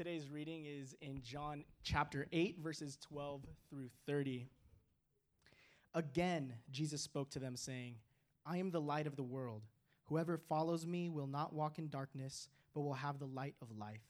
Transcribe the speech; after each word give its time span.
today's 0.00 0.30
reading 0.30 0.64
is 0.64 0.96
in 1.02 1.20
John 1.20 1.62
chapter 1.82 2.26
8, 2.32 2.56
verses 2.62 2.96
12 3.02 3.42
through 3.68 3.90
30. 4.06 4.46
Again, 5.92 6.54
Jesus 6.70 7.02
spoke 7.02 7.28
to 7.32 7.38
them, 7.38 7.54
saying, 7.54 7.96
I 8.46 8.56
am 8.56 8.70
the 8.70 8.80
light 8.80 9.06
of 9.06 9.16
the 9.16 9.22
world. 9.22 9.60
Whoever 10.04 10.38
follows 10.38 10.86
me 10.86 11.10
will 11.10 11.26
not 11.26 11.52
walk 11.52 11.78
in 11.78 11.90
darkness, 11.90 12.48
but 12.72 12.80
will 12.80 12.94
have 12.94 13.18
the 13.18 13.26
light 13.26 13.56
of 13.60 13.76
life. 13.76 14.00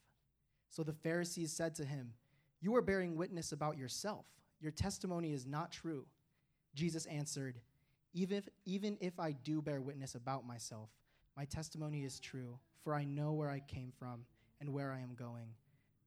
So 0.69 0.85
the 0.85 0.93
Pharisees 0.93 1.51
said 1.53 1.75
to 1.75 1.85
him, 1.85 2.13
You 2.61 2.77
are 2.77 2.83
bearing 2.83 3.17
witness 3.17 3.51
about 3.51 3.77
yourself. 3.77 4.27
Your 4.61 4.71
testimony 4.71 5.33
is 5.33 5.45
not 5.45 5.73
true. 5.73 6.07
Jesus 6.73 7.07
answered, 7.07 7.59
even 8.15 8.37
if, 8.37 8.49
even 8.65 8.97
if 9.01 9.19
I 9.19 9.33
do 9.33 9.61
bear 9.61 9.81
witness 9.81 10.15
about 10.15 10.47
myself, 10.47 10.91
my 11.37 11.47
testimony 11.47 12.05
is 12.05 12.21
true, 12.21 12.61
for 12.85 12.95
I 12.95 13.03
know 13.03 13.33
where 13.33 13.51
I 13.51 13.59
came 13.59 13.91
from 13.99 14.21
and 14.61 14.73
where 14.73 14.93
I 14.93 15.01
am 15.01 15.17
going. 15.17 15.49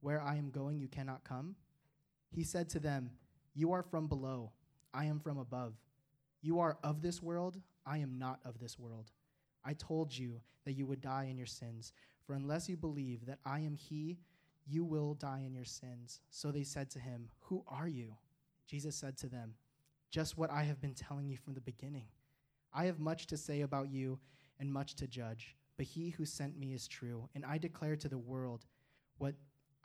Where 0.00 0.22
I 0.22 0.36
am 0.36 0.50
going, 0.50 0.78
you 0.78 0.88
cannot 0.88 1.24
come? 1.24 1.56
He 2.30 2.44
said 2.44 2.68
to 2.70 2.78
them, 2.78 3.10
You 3.54 3.72
are 3.72 3.82
from 3.82 4.06
below, 4.06 4.52
I 4.94 5.06
am 5.06 5.18
from 5.18 5.38
above. 5.38 5.74
You 6.40 6.60
are 6.60 6.78
of 6.84 7.02
this 7.02 7.22
world, 7.22 7.60
I 7.84 7.98
am 7.98 8.18
not 8.18 8.40
of 8.44 8.58
this 8.60 8.78
world. 8.78 9.10
I 9.64 9.72
told 9.74 10.16
you 10.16 10.40
that 10.64 10.74
you 10.74 10.86
would 10.86 11.00
die 11.00 11.28
in 11.30 11.36
your 11.36 11.46
sins, 11.46 11.92
for 12.24 12.34
unless 12.34 12.68
you 12.68 12.76
believe 12.76 13.26
that 13.26 13.38
I 13.44 13.60
am 13.60 13.74
he, 13.74 14.18
you 14.66 14.84
will 14.84 15.14
die 15.14 15.42
in 15.46 15.54
your 15.54 15.64
sins. 15.64 16.20
So 16.30 16.50
they 16.50 16.62
said 16.62 16.90
to 16.90 16.98
him, 16.98 17.28
Who 17.40 17.64
are 17.66 17.88
you? 17.88 18.14
Jesus 18.66 18.94
said 18.94 19.16
to 19.18 19.26
them, 19.26 19.54
Just 20.10 20.38
what 20.38 20.50
I 20.50 20.62
have 20.62 20.80
been 20.80 20.94
telling 20.94 21.28
you 21.28 21.36
from 21.36 21.54
the 21.54 21.60
beginning. 21.60 22.06
I 22.72 22.84
have 22.84 23.00
much 23.00 23.26
to 23.28 23.36
say 23.36 23.62
about 23.62 23.90
you 23.90 24.18
and 24.60 24.72
much 24.72 24.94
to 24.96 25.06
judge 25.06 25.56
but 25.78 25.86
he 25.86 26.10
who 26.10 26.26
sent 26.26 26.58
me 26.58 26.74
is 26.74 26.88
true, 26.88 27.28
and 27.34 27.44
I 27.46 27.56
declare 27.56 27.96
to 27.96 28.08
the 28.08 28.18
world 28.18 28.66
what 29.16 29.34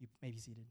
You 0.00 0.08
may 0.22 0.30
be 0.30 0.38
seated. 0.38 0.64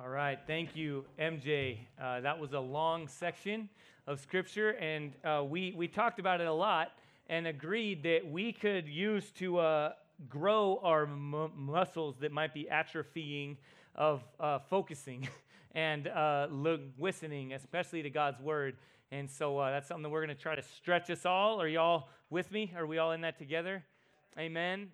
All 0.00 0.08
right, 0.08 0.38
thank 0.46 0.76
you, 0.76 1.04
MJ. 1.18 1.78
Uh, 2.00 2.20
that 2.20 2.38
was 2.38 2.52
a 2.52 2.60
long 2.60 3.08
section 3.08 3.68
of 4.06 4.20
scripture, 4.20 4.70
and 4.70 5.12
uh, 5.24 5.42
we, 5.44 5.74
we 5.76 5.88
talked 5.88 6.20
about 6.20 6.40
it 6.40 6.46
a 6.46 6.52
lot 6.52 6.92
and 7.28 7.46
agreed 7.46 8.02
that 8.04 8.20
we 8.30 8.52
could 8.52 8.88
use 8.88 9.30
to 9.32 9.58
uh, 9.58 9.92
grow 10.28 10.80
our 10.82 11.06
muscles 11.06 12.16
that 12.20 12.32
might 12.32 12.54
be 12.54 12.68
atrophying 12.72 13.56
of 13.94 14.22
uh, 14.40 14.58
focusing 14.70 15.28
and 15.74 16.08
uh, 16.08 16.46
listening, 16.98 17.52
especially 17.52 18.02
to 18.02 18.10
God's 18.10 18.40
word. 18.40 18.76
And 19.10 19.30
so 19.30 19.58
uh, 19.58 19.70
that's 19.70 19.88
something 19.88 20.02
that 20.04 20.10
we're 20.10 20.24
going 20.24 20.36
to 20.36 20.42
try 20.42 20.54
to 20.54 20.62
stretch 20.62 21.10
us 21.10 21.26
all. 21.26 21.60
Are 21.60 21.68
y'all 21.68 22.08
with 22.30 22.50
me? 22.50 22.72
Are 22.76 22.86
we 22.86 22.98
all 22.98 23.12
in 23.12 23.22
that 23.22 23.38
together? 23.38 23.84
Amen. 24.38 24.88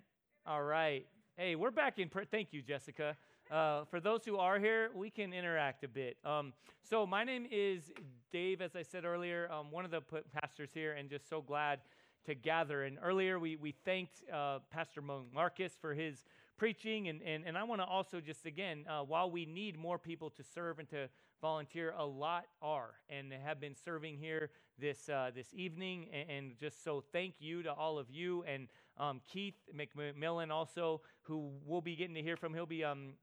All 0.47 0.61
right. 0.61 1.07
Hey, 1.37 1.55
we're 1.55 1.71
back 1.71 1.97
in. 1.97 2.07
Thank 2.29 2.53
you, 2.53 2.61
Jessica. 2.61 3.17
Uh, 3.49 3.83
for 3.85 3.99
those 3.99 4.23
who 4.25 4.37
are 4.37 4.59
here, 4.59 4.91
we 4.93 5.09
can 5.09 5.33
interact 5.33 5.83
a 5.83 5.87
bit. 5.87 6.17
Um, 6.23 6.53
so, 6.87 7.07
my 7.07 7.23
name 7.23 7.47
is 7.49 7.91
Dave, 8.31 8.61
as 8.61 8.75
I 8.75 8.83
said 8.83 9.05
earlier, 9.05 9.51
um, 9.51 9.71
one 9.71 9.85
of 9.85 9.89
the 9.89 10.01
pastors 10.39 10.69
here, 10.71 10.93
and 10.93 11.09
just 11.09 11.27
so 11.27 11.41
glad 11.41 11.79
to 12.27 12.35
gather. 12.35 12.83
And 12.83 12.99
earlier, 13.01 13.39
we, 13.39 13.55
we 13.55 13.71
thanked 13.71 14.21
uh, 14.31 14.59
Pastor 14.69 15.01
Marcus 15.01 15.73
for 15.81 15.95
his 15.95 16.25
preaching. 16.57 17.07
And, 17.07 17.21
and, 17.23 17.43
and 17.45 17.57
I 17.57 17.63
want 17.63 17.81
to 17.81 17.85
also 17.85 18.21
just, 18.21 18.45
again, 18.45 18.85
uh, 18.87 19.01
while 19.01 19.29
we 19.29 19.45
need 19.45 19.77
more 19.77 19.97
people 19.97 20.29
to 20.31 20.43
serve 20.43 20.79
and 20.79 20.89
to 20.89 21.09
volunteer, 21.41 21.93
a 21.97 22.05
lot 22.05 22.45
are 22.61 22.91
and 23.09 23.31
have 23.33 23.59
been 23.59 23.75
serving 23.75 24.17
here 24.17 24.49
this, 24.79 25.09
uh, 25.09 25.31
this 25.33 25.47
evening. 25.53 26.07
And, 26.13 26.29
and, 26.29 26.57
just 26.57 26.83
so 26.83 27.03
thank 27.11 27.35
you 27.39 27.63
to 27.63 27.73
all 27.73 27.99
of 27.99 28.09
you. 28.09 28.43
And 28.43 28.67
um, 28.97 29.21
Keith 29.31 29.55
McMillan 29.75 30.51
also, 30.51 31.01
who 31.23 31.51
we'll 31.65 31.81
be 31.81 31.95
getting 31.95 32.15
to 32.15 32.21
hear 32.21 32.37
from. 32.37 32.53
He'll 32.53 32.65
be 32.65 32.83
um, 32.83 33.13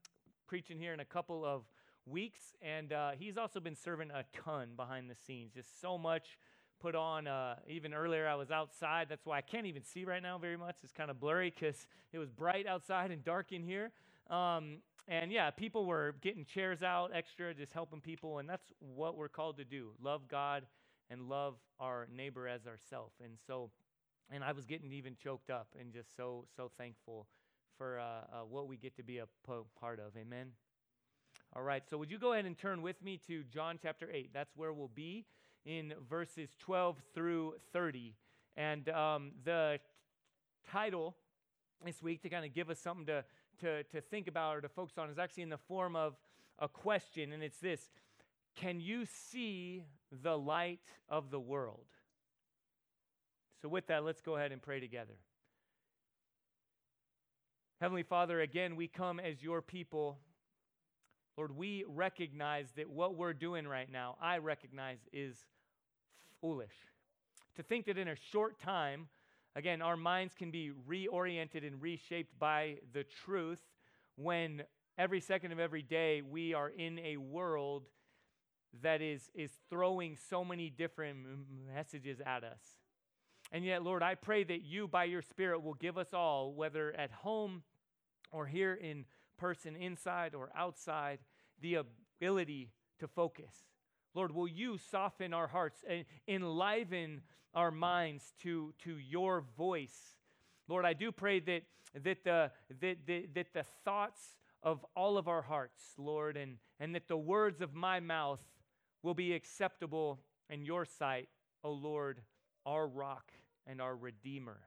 preaching 0.47 0.77
here 0.77 0.93
in 0.93 0.99
a 0.99 1.05
couple 1.05 1.45
of 1.45 1.63
weeks. 2.05 2.55
And 2.61 2.93
uh, 2.93 3.11
he's 3.17 3.37
also 3.37 3.59
been 3.59 3.75
serving 3.75 4.11
a 4.11 4.23
ton 4.43 4.69
behind 4.75 5.09
the 5.09 5.15
scenes, 5.15 5.53
just 5.53 5.81
so 5.81 5.97
much 5.97 6.37
put 6.79 6.95
on. 6.95 7.27
Uh, 7.27 7.55
even 7.67 7.93
earlier, 7.93 8.27
I 8.27 8.35
was 8.35 8.51
outside. 8.51 9.07
That's 9.09 9.25
why 9.25 9.37
I 9.37 9.41
can't 9.41 9.65
even 9.65 9.83
see 9.83 10.05
right 10.05 10.21
now 10.21 10.37
very 10.37 10.57
much. 10.57 10.75
It's 10.83 10.93
kind 10.93 11.09
of 11.09 11.19
blurry 11.19 11.53
because 11.57 11.87
it 12.11 12.19
was 12.19 12.29
bright 12.29 12.67
outside 12.67 13.11
and 13.11 13.23
dark 13.23 13.51
in 13.51 13.63
here. 13.63 13.91
Um, 14.29 14.77
and 15.07 15.31
yeah, 15.31 15.49
people 15.49 15.85
were 15.85 16.15
getting 16.21 16.45
chairs 16.45 16.81
out 16.81 17.11
extra, 17.13 17.53
just 17.53 17.73
helping 17.73 17.99
people. 17.99 18.39
And 18.39 18.49
that's 18.49 18.71
what 18.79 19.17
we're 19.17 19.29
called 19.29 19.57
to 19.57 19.65
do 19.65 19.91
love 20.01 20.27
God 20.27 20.65
and 21.09 21.29
love 21.29 21.55
our 21.79 22.07
neighbor 22.13 22.47
as 22.47 22.65
ourselves. 22.67 23.15
And 23.23 23.33
so, 23.47 23.69
and 24.31 24.43
I 24.43 24.51
was 24.51 24.65
getting 24.65 24.91
even 24.91 25.15
choked 25.15 25.49
up 25.49 25.67
and 25.79 25.93
just 25.93 26.15
so, 26.15 26.45
so 26.55 26.71
thankful 26.77 27.27
for 27.77 27.99
uh, 27.99 28.03
uh, 28.03 28.45
what 28.49 28.67
we 28.67 28.77
get 28.77 28.95
to 28.97 29.03
be 29.03 29.19
a 29.19 29.27
part 29.79 29.99
of. 29.99 30.15
Amen. 30.17 30.51
All 31.55 31.63
right, 31.63 31.83
so 31.87 31.97
would 31.97 32.09
you 32.09 32.17
go 32.17 32.33
ahead 32.33 32.45
and 32.45 32.57
turn 32.57 32.81
with 32.81 33.03
me 33.03 33.19
to 33.27 33.43
John 33.43 33.77
chapter 33.81 34.09
8? 34.11 34.31
That's 34.33 34.55
where 34.55 34.73
we'll 34.73 34.87
be 34.87 35.25
in 35.65 35.93
verses 36.09 36.49
12 36.59 36.97
through 37.13 37.55
30. 37.71 38.15
And 38.57 38.89
um, 38.89 39.31
the 39.43 39.79
title 40.71 41.15
this 41.85 42.01
week 42.01 42.21
to 42.23 42.29
kind 42.29 42.45
of 42.45 42.53
give 42.53 42.69
us 42.69 42.79
something 42.79 43.05
to, 43.05 43.23
to, 43.61 43.83
to 43.83 44.01
think 44.01 44.27
about 44.27 44.57
or 44.57 44.61
to 44.61 44.69
focus 44.69 44.97
on 44.97 45.09
is 45.09 45.19
actually 45.19 45.43
in 45.43 45.49
the 45.49 45.57
form 45.57 45.95
of 45.95 46.15
a 46.59 46.67
question, 46.67 47.33
and 47.33 47.43
it's 47.43 47.57
this 47.57 47.89
Can 48.55 48.79
you 48.79 49.05
see 49.05 49.83
the 50.11 50.37
light 50.37 50.79
of 51.09 51.31
the 51.31 51.39
world? 51.39 51.85
So, 53.63 53.69
with 53.69 53.87
that, 53.87 54.03
let's 54.03 54.21
go 54.21 54.35
ahead 54.35 54.51
and 54.51 54.61
pray 54.61 54.79
together. 54.79 55.15
Heavenly 57.81 58.03
Father, 58.03 58.41
again, 58.41 58.75
we 58.75 58.87
come 58.87 59.19
as 59.19 59.41
your 59.41 59.63
people 59.63 60.19
Lord, 61.37 61.57
we 61.57 61.83
recognize 61.87 62.67
that 62.75 62.89
what 62.89 63.15
we're 63.15 63.33
doing 63.33 63.67
right 63.67 63.91
now, 63.91 64.17
I 64.21 64.37
recognize, 64.37 64.99
is 65.11 65.35
foolish. 66.41 66.75
To 67.55 67.63
think 67.63 67.85
that 67.87 67.97
in 67.97 68.07
a 68.07 68.15
short 68.31 68.59
time, 68.59 69.07
again, 69.55 69.81
our 69.81 69.97
minds 69.97 70.35
can 70.35 70.51
be 70.51 70.71
reoriented 70.87 71.65
and 71.65 71.81
reshaped 71.81 72.37
by 72.37 72.77
the 72.93 73.03
truth 73.25 73.61
when 74.15 74.61
every 74.97 75.19
second 75.19 75.51
of 75.51 75.59
every 75.59 75.81
day 75.81 76.21
we 76.21 76.53
are 76.53 76.69
in 76.69 76.99
a 76.99 77.17
world 77.17 77.87
that 78.83 79.01
is, 79.01 79.31
is 79.33 79.51
throwing 79.71 80.15
so 80.29 80.45
many 80.45 80.69
different 80.69 81.17
messages 81.73 82.21
at 82.23 82.43
us. 82.43 82.59
And 83.53 83.63
yet, 83.63 83.83
Lord, 83.83 84.01
I 84.01 84.15
pray 84.15 84.43
that 84.45 84.63
you, 84.63 84.87
by 84.87 85.03
your 85.03 85.21
Spirit, 85.21 85.61
will 85.61 85.75
give 85.75 85.95
us 85.95 86.11
all, 86.11 86.53
whether 86.53 86.91
at 86.93 87.11
home 87.11 87.61
or 88.31 88.47
here 88.47 88.73
in 88.73 89.05
person, 89.37 89.75
inside 89.75 90.33
or 90.33 90.49
outside, 90.57 91.19
the 91.61 91.75
ability 91.75 92.71
to 92.99 93.07
focus. 93.07 93.53
Lord, 94.15 94.33
will 94.33 94.47
you 94.47 94.79
soften 94.79 95.35
our 95.35 95.47
hearts 95.47 95.83
and 95.87 96.05
enliven 96.27 97.21
our 97.53 97.69
minds 97.69 98.33
to, 98.41 98.73
to 98.85 98.97
your 98.97 99.43
voice? 99.55 100.17
Lord, 100.67 100.83
I 100.83 100.93
do 100.93 101.11
pray 101.11 101.39
that, 101.41 101.61
that, 102.03 102.23
the, 102.23 102.51
that, 102.81 102.97
that, 103.05 103.35
that 103.35 103.53
the 103.53 103.65
thoughts 103.85 104.35
of 104.63 104.83
all 104.95 105.15
of 105.15 105.27
our 105.27 105.43
hearts, 105.43 105.93
Lord, 105.99 106.37
and, 106.37 106.57
and 106.79 106.95
that 106.95 107.07
the 107.07 107.17
words 107.17 107.61
of 107.61 107.75
my 107.75 107.99
mouth 107.99 108.41
will 109.03 109.13
be 109.13 109.33
acceptable 109.33 110.21
in 110.49 110.65
your 110.65 110.85
sight, 110.85 111.29
O 111.63 111.71
Lord, 111.71 112.21
our 112.65 112.87
rock 112.87 113.31
and 113.67 113.81
our 113.81 113.95
redeemer. 113.95 114.59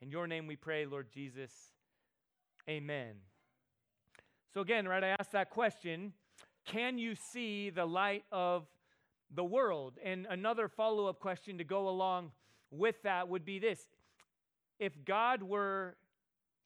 In 0.00 0.10
your 0.10 0.26
name 0.26 0.46
we 0.46 0.56
pray, 0.56 0.86
Lord 0.86 1.08
Jesus. 1.12 1.50
Amen. 2.68 3.14
So, 4.54 4.60
again, 4.60 4.86
right, 4.86 5.02
I 5.02 5.16
asked 5.18 5.32
that 5.32 5.50
question 5.50 6.12
Can 6.64 6.98
you 6.98 7.14
see 7.14 7.70
the 7.70 7.86
light 7.86 8.24
of 8.30 8.66
the 9.34 9.44
world? 9.44 9.98
And 10.02 10.26
another 10.30 10.68
follow 10.68 11.06
up 11.06 11.20
question 11.20 11.58
to 11.58 11.64
go 11.64 11.88
along 11.88 12.32
with 12.70 13.02
that 13.02 13.28
would 13.28 13.44
be 13.44 13.58
this 13.58 13.80
If 14.78 15.04
God 15.04 15.42
were 15.42 15.96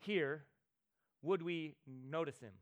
here, 0.01 0.45
would 1.23 1.43
we 1.43 1.77
notice 1.87 2.39
him? 2.41 2.53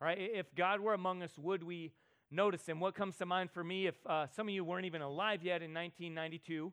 Right? 0.00 0.18
If 0.18 0.54
God 0.54 0.80
were 0.80 0.94
among 0.94 1.22
us, 1.22 1.36
would 1.36 1.62
we 1.62 1.92
notice 2.30 2.66
him? 2.66 2.80
What 2.80 2.94
comes 2.94 3.16
to 3.16 3.26
mind 3.26 3.50
for 3.50 3.62
me, 3.64 3.86
if 3.86 3.94
uh, 4.06 4.26
some 4.26 4.48
of 4.48 4.54
you 4.54 4.64
weren't 4.64 4.86
even 4.86 5.02
alive 5.02 5.42
yet 5.42 5.62
in 5.62 5.72
1992, 5.74 6.72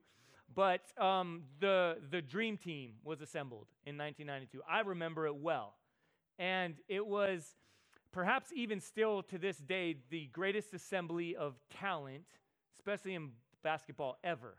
but 0.53 0.81
um, 1.01 1.43
the, 1.59 1.97
the 2.11 2.21
Dream 2.21 2.57
Team 2.57 2.93
was 3.03 3.21
assembled 3.21 3.67
in 3.85 3.97
1992. 3.97 4.61
I 4.69 4.81
remember 4.81 5.25
it 5.25 5.35
well. 5.35 5.75
And 6.37 6.75
it 6.87 7.05
was 7.05 7.55
perhaps 8.11 8.51
even 8.53 8.79
still 8.79 9.23
to 9.23 9.37
this 9.37 9.57
day 9.57 9.95
the 10.09 10.27
greatest 10.27 10.73
assembly 10.73 11.35
of 11.35 11.55
talent, 11.69 12.25
especially 12.77 13.15
in 13.15 13.29
basketball, 13.63 14.17
ever. 14.23 14.55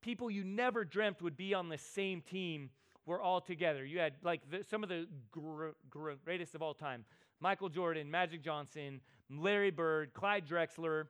People 0.00 0.30
you 0.30 0.44
never 0.44 0.84
dreamt 0.84 1.22
would 1.22 1.36
be 1.36 1.54
on 1.54 1.68
the 1.68 1.78
same 1.78 2.20
team 2.22 2.70
were 3.06 3.20
all 3.20 3.40
together. 3.40 3.84
You 3.84 3.98
had 3.98 4.14
like 4.22 4.42
the, 4.50 4.64
some 4.68 4.82
of 4.82 4.88
the 4.88 5.06
gr- 5.32 5.70
gr- 5.90 6.12
greatest 6.24 6.54
of 6.54 6.62
all 6.62 6.74
time 6.74 7.04
Michael 7.40 7.68
Jordan, 7.68 8.10
Magic 8.10 8.42
Johnson, 8.42 9.00
Larry 9.30 9.70
Bird, 9.70 10.12
Clyde 10.14 10.46
Drexler, 10.46 11.06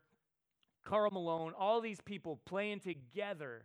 Karl 0.84 1.10
Malone, 1.10 1.52
all 1.58 1.80
these 1.80 2.00
people 2.00 2.40
playing 2.46 2.80
together. 2.80 3.64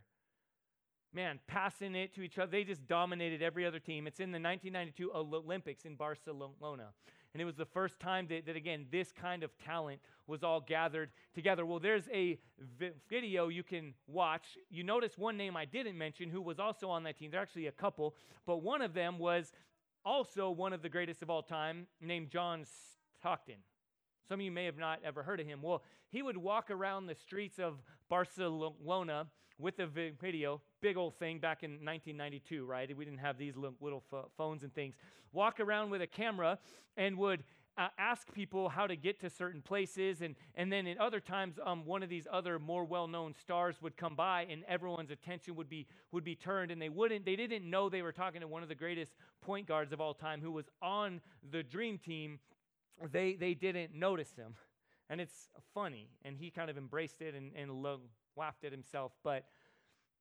Man, 1.14 1.40
passing 1.48 1.96
it 1.96 2.14
to 2.16 2.22
each 2.22 2.40
other. 2.40 2.52
They 2.52 2.64
just 2.64 2.88
dominated 2.88 3.42
every 3.42 3.66
other 3.66 3.80
team. 3.80 4.08
It's 4.08 4.20
in 4.20 4.32
the 4.32 4.40
1992 4.40 5.12
Olympics 5.14 5.86
in 5.86 5.96
Barcelona. 5.96 6.90
And 7.34 7.42
it 7.42 7.46
was 7.46 7.56
the 7.56 7.66
first 7.66 8.00
time 8.00 8.28
that, 8.28 8.46
that, 8.46 8.56
again, 8.56 8.86
this 8.92 9.12
kind 9.12 9.44
of 9.44 9.52
talent 9.58 10.00
was 10.28 10.44
all 10.44 10.62
gathered 10.62 11.10
together. 11.34 11.66
Well, 11.66 11.80
there's 11.80 12.08
a 12.14 12.40
vi- 12.80 12.92
video 13.10 13.48
you 13.48 13.64
can 13.64 13.94
watch. 14.08 14.58
You 14.70 14.84
notice 14.84 15.18
one 15.18 15.36
name 15.36 15.58
I 15.58 15.66
didn't 15.66 15.98
mention 15.98 16.30
who 16.30 16.42
was 16.42 16.60
also 16.60 16.90
on 16.90 17.04
that 17.04 17.18
team. 17.18 17.32
There 17.32 17.40
are 17.40 17.44
actually 17.44 17.68
a 17.68 17.72
couple, 17.72 18.16
but 18.46 18.62
one 18.62 18.82
of 18.82 18.94
them 18.94 19.18
was 19.18 19.52
also 20.06 20.52
one 20.52 20.74
of 20.74 20.82
the 20.82 20.90
greatest 20.90 21.24
of 21.24 21.30
all 21.30 21.42
time, 21.42 21.88
named 22.02 22.30
John 22.30 22.66
Stockton. 23.20 23.58
Some 24.28 24.40
of 24.40 24.46
you 24.46 24.52
may 24.52 24.66
have 24.66 24.78
not 24.78 25.00
ever 25.04 25.24
heard 25.24 25.40
of 25.40 25.48
him. 25.48 25.62
Well, 25.62 25.84
he 26.10 26.22
would 26.22 26.38
walk 26.38 26.72
around 26.72 27.08
the 27.08 27.16
streets 27.16 27.60
of 27.60 27.82
Barcelona 28.10 29.28
with 29.60 29.80
a 29.80 29.88
video, 29.88 30.62
big 30.82 30.98
old 30.98 31.18
thing 31.20 31.40
back 31.40 31.64
in 31.64 31.72
1992, 31.72 32.66
right? 32.66 32.96
We 32.96 33.06
didn't 33.06 33.20
have 33.20 33.38
these 33.38 33.56
little 33.56 34.04
phones 34.38 34.64
and 34.64 34.74
things. 34.74 34.96
Walk 35.32 35.60
around 35.60 35.90
with 35.90 36.02
a 36.02 36.08
camera 36.08 36.60
and 36.98 37.18
would 37.18 37.44
uh, 37.78 37.88
ask 37.98 38.32
people 38.34 38.70
how 38.70 38.86
to 38.86 38.96
get 38.96 39.20
to 39.22 39.30
certain 39.30 39.62
places. 39.62 40.22
And, 40.22 40.36
and 40.56 40.72
then 40.72 40.86
in 40.86 41.00
other 41.00 41.20
times, 41.20 41.60
um, 41.66 41.86
one 41.86 42.04
of 42.04 42.10
these 42.10 42.28
other 42.32 42.60
more 42.60 42.86
well-known 42.86 43.34
stars 43.34 43.82
would 43.82 43.98
come 43.98 44.16
by 44.16 44.46
and 44.50 44.64
everyone's 44.68 45.12
attention 45.12 45.56
would 45.56 45.70
be, 45.70 45.88
would 46.12 46.24
be 46.24 46.36
turned 46.36 46.72
and 46.72 46.82
they 46.82 46.90
wouldn't, 46.90 47.26
they 47.26 47.36
didn't 47.36 47.68
know 47.68 47.90
they 47.90 48.02
were 48.02 48.12
talking 48.12 48.42
to 48.42 48.48
one 48.48 48.64
of 48.64 48.70
the 48.70 48.76
greatest 48.76 49.14
point 49.42 49.68
guards 49.68 49.92
of 49.92 50.00
all 50.00 50.14
time 50.14 50.42
who 50.42 50.52
was 50.52 50.66
on 50.82 51.20
the 51.52 51.64
dream 51.64 51.98
team. 51.98 52.40
They, 53.12 53.36
they 53.36 53.54
didn't 53.54 53.94
notice 53.94 54.34
him. 54.36 54.56
And 55.10 55.20
it's 55.20 55.50
funny. 55.74 56.10
And 56.24 56.38
he 56.38 56.50
kind 56.50 56.70
of 56.70 56.78
embraced 56.78 57.22
it 57.22 57.36
and, 57.36 57.52
and 57.56 57.84
lo- 57.84 58.02
laughed 58.36 58.64
at 58.64 58.72
himself. 58.72 59.12
But 59.24 59.46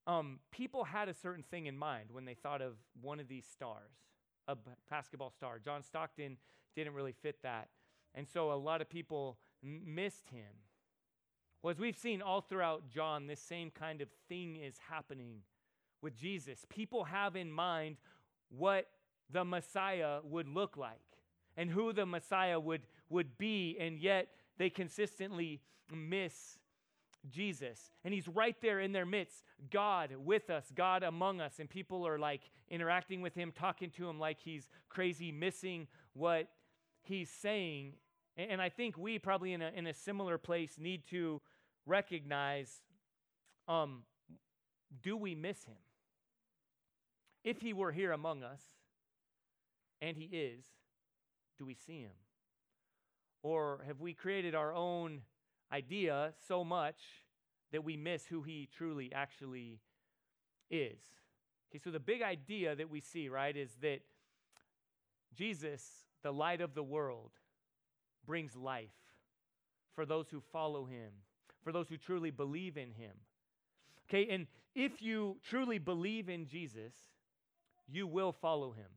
um, 0.07 0.41
people 0.51 0.85
had 0.85 1.09
a 1.09 1.15
certain 1.15 1.45
thing 1.51 1.67
in 1.67 1.79
mind 1.79 2.07
when 2.11 2.25
they 2.25 2.35
thought 2.35 2.61
of 2.61 2.75
one 3.01 3.21
of 3.21 3.29
these 3.29 3.47
stars, 3.47 3.93
a 4.49 4.57
basketball 4.91 5.31
star. 5.31 5.59
John 5.59 5.83
Stockton 5.83 6.37
didn't 6.75 6.95
really 6.95 7.15
fit 7.23 7.37
that. 7.43 7.69
And 8.15 8.27
so 8.29 8.53
a 8.53 8.55
lot 8.55 8.81
of 8.81 8.89
people 8.89 9.39
m- 9.63 9.83
missed 9.95 10.29
him. 10.31 10.53
Well, 11.63 11.71
as 11.71 11.79
we've 11.79 11.97
seen 11.97 12.21
all 12.21 12.41
throughout 12.41 12.89
John, 12.89 13.29
this 13.29 13.41
same 13.41 13.71
kind 13.71 14.01
of 14.01 14.09
thing 14.29 14.57
is 14.57 14.75
happening 14.91 15.43
with 16.03 16.17
Jesus. 16.17 16.67
People 16.69 17.05
have 17.05 17.37
in 17.37 17.53
mind 17.53 17.97
what 18.51 18.89
the 19.31 19.45
Messiah 19.45 20.19
would 20.25 20.49
look 20.49 20.77
like 20.77 21.12
and 21.57 21.71
who 21.71 21.93
the 21.93 22.07
Messiah 22.07 22.59
would, 22.59 22.83
would 23.09 23.37
be, 23.39 23.77
and 23.79 23.99
yet 23.99 24.29
they 24.59 24.71
consistently 24.71 25.61
miss 25.93 26.59
Jesus. 27.31 27.91
And 28.05 28.13
he's 28.13 28.29
right 28.29 28.57
there 28.61 28.81
in 28.81 28.93
their 28.93 29.07
midst, 29.07 29.45
God 29.71 30.15
with 30.17 30.51
us, 30.51 30.67
God 30.75 31.03
among 31.03 31.41
us. 31.41 31.59
And 31.59 31.69
people 31.69 32.07
are 32.07 32.19
like 32.19 32.43
interacting 32.69 33.21
with 33.23 33.35
him, 33.35 33.53
talking 33.53 33.91
to 33.91 34.09
him 34.09 34.19
like 34.19 34.39
he's 34.41 34.69
crazy, 34.89 35.31
missing 35.31 35.87
what 36.15 36.49
he's 37.03 37.31
saying. 37.31 37.95
And 38.37 38.61
I 38.61 38.71
think 38.71 38.97
we 38.97 39.19
probably 39.19 39.53
in 39.53 39.63
a, 39.63 39.71
in 39.75 39.87
a 39.87 39.95
similar 39.95 40.39
place 40.39 40.79
need 40.79 41.07
to 41.11 41.41
recognize 41.87 42.83
um, 43.69 44.03
do 45.03 45.17
we 45.17 45.35
miss 45.35 45.65
him? 45.65 45.77
If 47.45 47.61
he 47.61 47.73
were 47.73 47.93
here 47.93 48.13
among 48.13 48.43
us, 48.43 48.63
and 50.01 50.17
he 50.17 50.25
is, 50.25 50.65
do 51.63 51.67
we 51.67 51.75
see 51.75 52.01
him? 52.01 52.11
Or 53.45 53.85
have 53.87 54.01
we 54.01 54.15
created 54.15 54.57
our 54.57 54.75
own 54.75 55.21
idea 55.73 56.33
so 56.49 56.65
much 56.65 56.97
that 57.71 57.85
we 57.85 57.97
miss 57.97 58.27
who 58.27 58.43
he 58.43 58.69
truly 58.77 59.13
actually 59.15 59.79
is? 60.71 60.99
Okay, 61.71 61.79
so 61.83 61.93
the 61.93 62.01
big 62.01 62.21
idea 62.21 62.75
that 62.75 62.91
we 62.91 63.01
see, 63.01 63.29
right, 63.29 63.57
is 63.57 63.71
that 63.81 64.01
Jesus, 65.37 65.89
the 66.25 66.33
light 66.33 66.61
of 66.61 66.75
the 66.75 66.83
world, 66.83 67.31
brings 68.27 68.57
life 68.57 68.91
for 69.95 70.05
those 70.05 70.29
who 70.31 70.41
follow 70.53 70.85
him, 70.85 71.13
for 71.63 71.71
those 71.71 71.89
who 71.89 71.97
truly 71.97 72.33
believe 72.33 72.77
in 72.77 72.91
him. 72.91 73.13
Okay, 74.09 74.35
and 74.35 74.49
if 74.75 75.01
you 75.01 75.37
truly 75.49 75.79
believe 75.79 76.29
in 76.29 76.47
Jesus, 76.47 76.93
you 77.89 78.09
will 78.09 78.33
follow 78.33 78.73
him. 78.73 78.89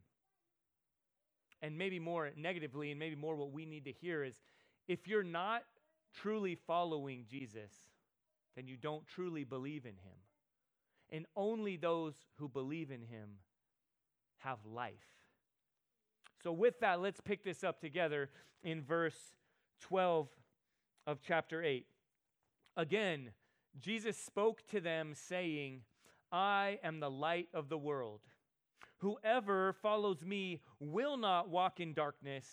And 1.62 1.78
maybe 1.78 2.00
more 2.00 2.32
negatively, 2.36 2.92
and 2.92 3.00
maybe 3.00 3.16
more 3.16 3.36
what 3.36 3.52
we 3.52 3.66
need 3.66 3.86
to 3.86 3.92
hear 3.92 4.24
is 4.24 4.36
if 4.88 5.08
you're 5.08 5.24
not 5.24 5.64
truly 6.14 6.56
following 6.56 7.26
Jesus, 7.30 7.72
then 8.56 8.68
you 8.68 8.78
don't 8.78 9.06
truly 9.08 9.44
believe 9.44 9.86
in 9.86 9.94
him. 9.94 10.18
And 11.12 11.26
only 11.36 11.78
those 11.78 12.16
who 12.38 12.50
believe 12.50 12.92
in 12.92 13.02
him 13.02 13.30
have 14.40 14.60
life. 14.66 14.94
So, 16.44 16.52
with 16.52 16.80
that, 16.82 17.02
let's 17.02 17.22
pick 17.22 17.44
this 17.44 17.64
up 17.64 17.80
together 17.80 18.30
in 18.64 18.84
verse 18.84 19.18
12 19.82 20.28
of 21.08 21.20
chapter 21.26 21.64
8. 21.64 21.86
Again, 22.78 23.32
Jesus 23.80 24.18
spoke 24.18 24.68
to 24.68 24.80
them, 24.80 25.14
saying, 25.16 25.82
I 26.32 26.80
am 26.84 27.00
the 27.00 27.10
light 27.10 27.48
of 27.54 27.70
the 27.70 27.78
world. 27.78 28.22
Whoever 29.00 29.74
follows 29.82 30.24
me 30.24 30.62
will 30.80 31.18
not 31.18 31.50
walk 31.50 31.80
in 31.80 31.94
darkness, 31.94 32.46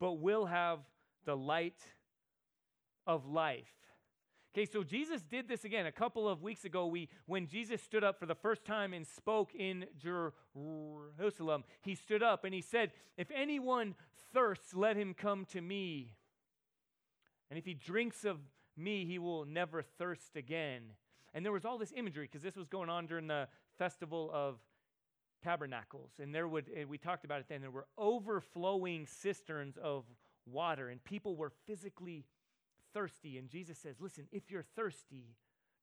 but 0.00 0.14
will 0.14 0.46
have 0.46 0.80
the 1.24 1.36
light 1.36 1.80
of 3.06 3.26
life. 3.26 3.66
Okay, 4.54 4.64
so 4.64 4.82
Jesus 4.82 5.22
did 5.22 5.46
this 5.46 5.64
again 5.64 5.86
a 5.86 5.92
couple 5.92 6.28
of 6.28 6.42
weeks 6.42 6.64
ago. 6.64 6.86
We, 6.86 7.08
when 7.26 7.46
Jesus 7.46 7.82
stood 7.82 8.02
up 8.02 8.18
for 8.18 8.26
the 8.26 8.34
first 8.34 8.64
time 8.64 8.92
and 8.92 9.06
spoke 9.06 9.54
in 9.54 9.84
Jerusalem, 9.96 11.64
he 11.82 11.94
stood 11.94 12.22
up 12.22 12.44
and 12.44 12.54
he 12.54 12.62
said, 12.62 12.92
If 13.16 13.30
anyone 13.30 13.94
thirsts, 14.32 14.74
let 14.74 14.96
him 14.96 15.14
come 15.14 15.44
to 15.52 15.60
me. 15.60 16.14
And 17.50 17.58
if 17.58 17.66
he 17.66 17.74
drinks 17.74 18.24
of 18.24 18.38
me, 18.76 19.04
he 19.04 19.18
will 19.18 19.44
never 19.44 19.82
thirst 19.82 20.36
again. 20.36 20.82
And 21.34 21.44
there 21.44 21.52
was 21.52 21.64
all 21.64 21.78
this 21.78 21.92
imagery 21.94 22.26
because 22.26 22.42
this 22.42 22.56
was 22.56 22.68
going 22.68 22.88
on 22.88 23.06
during 23.06 23.26
the 23.26 23.48
festival 23.78 24.30
of 24.32 24.56
tabernacles. 25.42 26.12
And 26.20 26.34
there 26.34 26.48
would, 26.48 26.68
and 26.68 26.88
we 26.88 26.98
talked 26.98 27.24
about 27.24 27.40
it 27.40 27.46
then, 27.48 27.60
there 27.60 27.70
were 27.70 27.86
overflowing 27.96 29.06
cisterns 29.06 29.76
of 29.76 30.04
water, 30.46 30.88
and 30.88 31.02
people 31.04 31.36
were 31.36 31.52
physically 31.66 32.24
thirsty. 32.92 33.38
And 33.38 33.48
Jesus 33.48 33.78
says, 33.78 33.96
Listen, 34.00 34.26
if 34.32 34.50
you're 34.50 34.64
thirsty, 34.76 35.36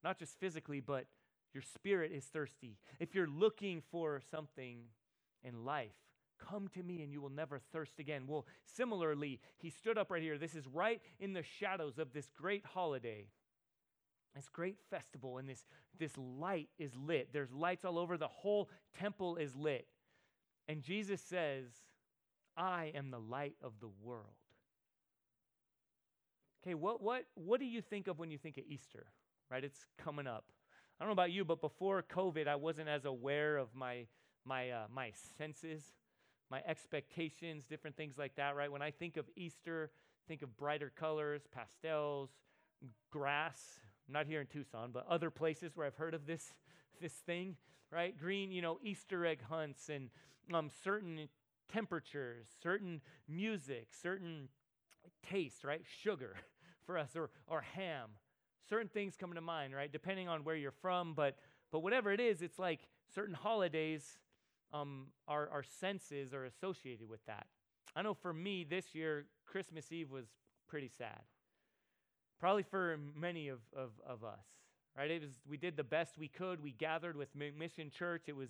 not 0.03 0.17
just 0.17 0.39
physically, 0.39 0.79
but 0.79 1.05
your 1.53 1.63
spirit 1.63 2.11
is 2.11 2.25
thirsty, 2.25 2.77
if 2.99 3.15
you're 3.15 3.27
looking 3.27 3.81
for 3.91 4.21
something 4.29 4.79
in 5.43 5.63
life, 5.63 5.93
Come 6.37 6.67
to 6.69 6.83
me 6.83 7.01
and 7.01 7.11
you 7.11 7.21
will 7.21 7.29
never 7.29 7.59
thirst 7.71 7.99
again. 7.99 8.23
Well, 8.27 8.45
similarly, 8.63 9.39
he 9.57 9.69
stood 9.69 9.97
up 9.97 10.11
right 10.11 10.21
here. 10.21 10.37
This 10.37 10.55
is 10.55 10.67
right 10.67 11.01
in 11.19 11.33
the 11.33 11.43
shadows 11.43 11.97
of 11.97 12.13
this 12.13 12.29
great 12.35 12.65
holiday, 12.65 13.27
this 14.35 14.49
great 14.49 14.77
festival, 14.89 15.37
and 15.37 15.47
this, 15.47 15.63
this 15.97 16.11
light 16.17 16.69
is 16.77 16.91
lit. 16.95 17.29
There's 17.31 17.51
lights 17.51 17.85
all 17.85 17.97
over. 17.97 18.17
The 18.17 18.27
whole 18.27 18.69
temple 18.99 19.37
is 19.37 19.55
lit. 19.55 19.87
And 20.67 20.81
Jesus 20.81 21.21
says, 21.21 21.65
I 22.57 22.91
am 22.95 23.11
the 23.11 23.19
light 23.19 23.55
of 23.63 23.73
the 23.79 23.89
world. 24.03 24.35
Okay, 26.63 26.73
what, 26.73 27.01
what, 27.01 27.25
what 27.35 27.59
do 27.59 27.65
you 27.65 27.81
think 27.81 28.07
of 28.07 28.17
when 28.17 28.31
you 28.31 28.37
think 28.37 28.57
of 28.57 28.63
Easter? 28.67 29.05
Right? 29.51 29.63
It's 29.63 29.85
coming 29.97 30.27
up. 30.27 30.45
I 30.99 31.03
don't 31.03 31.09
know 31.09 31.13
about 31.13 31.31
you, 31.31 31.45
but 31.45 31.61
before 31.61 32.03
COVID, 32.03 32.47
I 32.47 32.55
wasn't 32.55 32.89
as 32.89 33.05
aware 33.05 33.57
of 33.57 33.67
my, 33.75 34.07
my, 34.45 34.71
uh, 34.71 34.85
my 34.93 35.11
senses, 35.37 35.83
my 36.49 36.61
expectations, 36.65 37.65
different 37.65 37.95
things 37.95 38.17
like 38.17 38.35
that, 38.35 38.55
right? 38.55 38.71
When 38.71 38.81
I 38.81 38.91
think 38.91 39.17
of 39.17 39.25
Easter, 39.35 39.91
think 40.27 40.41
of 40.41 40.55
brighter 40.57 40.91
colors, 40.95 41.41
pastels, 41.53 42.29
grass. 43.11 43.79
Not 44.07 44.27
here 44.27 44.41
in 44.41 44.47
Tucson, 44.47 44.91
but 44.91 45.05
other 45.09 45.29
places 45.29 45.75
where 45.75 45.87
I've 45.87 45.95
heard 45.95 46.13
of 46.13 46.25
this, 46.25 46.53
this 47.01 47.13
thing, 47.13 47.55
right? 47.91 48.17
Green, 48.17 48.51
you 48.51 48.61
know, 48.61 48.79
Easter 48.83 49.25
egg 49.25 49.39
hunts 49.49 49.89
and 49.89 50.09
um, 50.53 50.69
certain 50.83 51.27
temperatures, 51.71 52.47
certain 52.61 53.01
music, 53.27 53.87
certain 53.99 54.49
taste, 55.27 55.63
right? 55.63 55.81
Sugar 56.01 56.35
for 56.85 56.97
us, 56.97 57.15
or, 57.15 57.29
or 57.47 57.61
ham. 57.61 58.09
Certain 58.69 58.87
things 58.87 59.15
come 59.15 59.33
to 59.33 59.41
mind, 59.41 59.75
right? 59.75 59.91
Depending 59.91 60.27
on 60.27 60.43
where 60.43 60.55
you're 60.55 60.71
from, 60.71 61.13
but 61.13 61.37
but 61.71 61.79
whatever 61.79 62.13
it 62.13 62.21
is, 62.21 62.41
it's 62.41 62.57
like 62.57 62.87
certain 63.13 63.35
holidays, 63.35 64.17
um, 64.71 65.07
our, 65.27 65.49
our 65.49 65.63
senses 65.63 66.33
are 66.33 66.45
associated 66.45 67.09
with 67.09 67.19
that. 67.25 67.47
I 67.95 68.01
know 68.01 68.13
for 68.13 68.31
me 68.31 68.63
this 68.63 68.95
year, 68.95 69.25
Christmas 69.45 69.91
Eve 69.91 70.09
was 70.09 70.25
pretty 70.67 70.89
sad. 70.97 71.19
Probably 72.39 72.63
for 72.63 72.97
many 73.17 73.47
of, 73.47 73.59
of, 73.75 73.91
of 74.07 74.23
us, 74.23 74.45
right? 74.97 75.09
It 75.09 75.21
was, 75.21 75.31
we 75.49 75.57
did 75.57 75.77
the 75.77 75.83
best 75.83 76.17
we 76.17 76.27
could. 76.27 76.61
We 76.61 76.71
gathered 76.71 77.15
with 77.15 77.29
Mission 77.35 77.89
Church. 77.89 78.23
It 78.27 78.35
was 78.35 78.49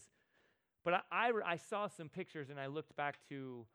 but 0.86 0.94
I, 0.94 1.02
I, 1.12 1.32
I, 1.46 1.56
saw 1.58 1.88
some 1.88 2.10
pictures 2.10 2.52
and 2.52 2.60
I 2.60 2.68
looked 2.68 2.96
back 2.96 3.18
to 3.30 3.66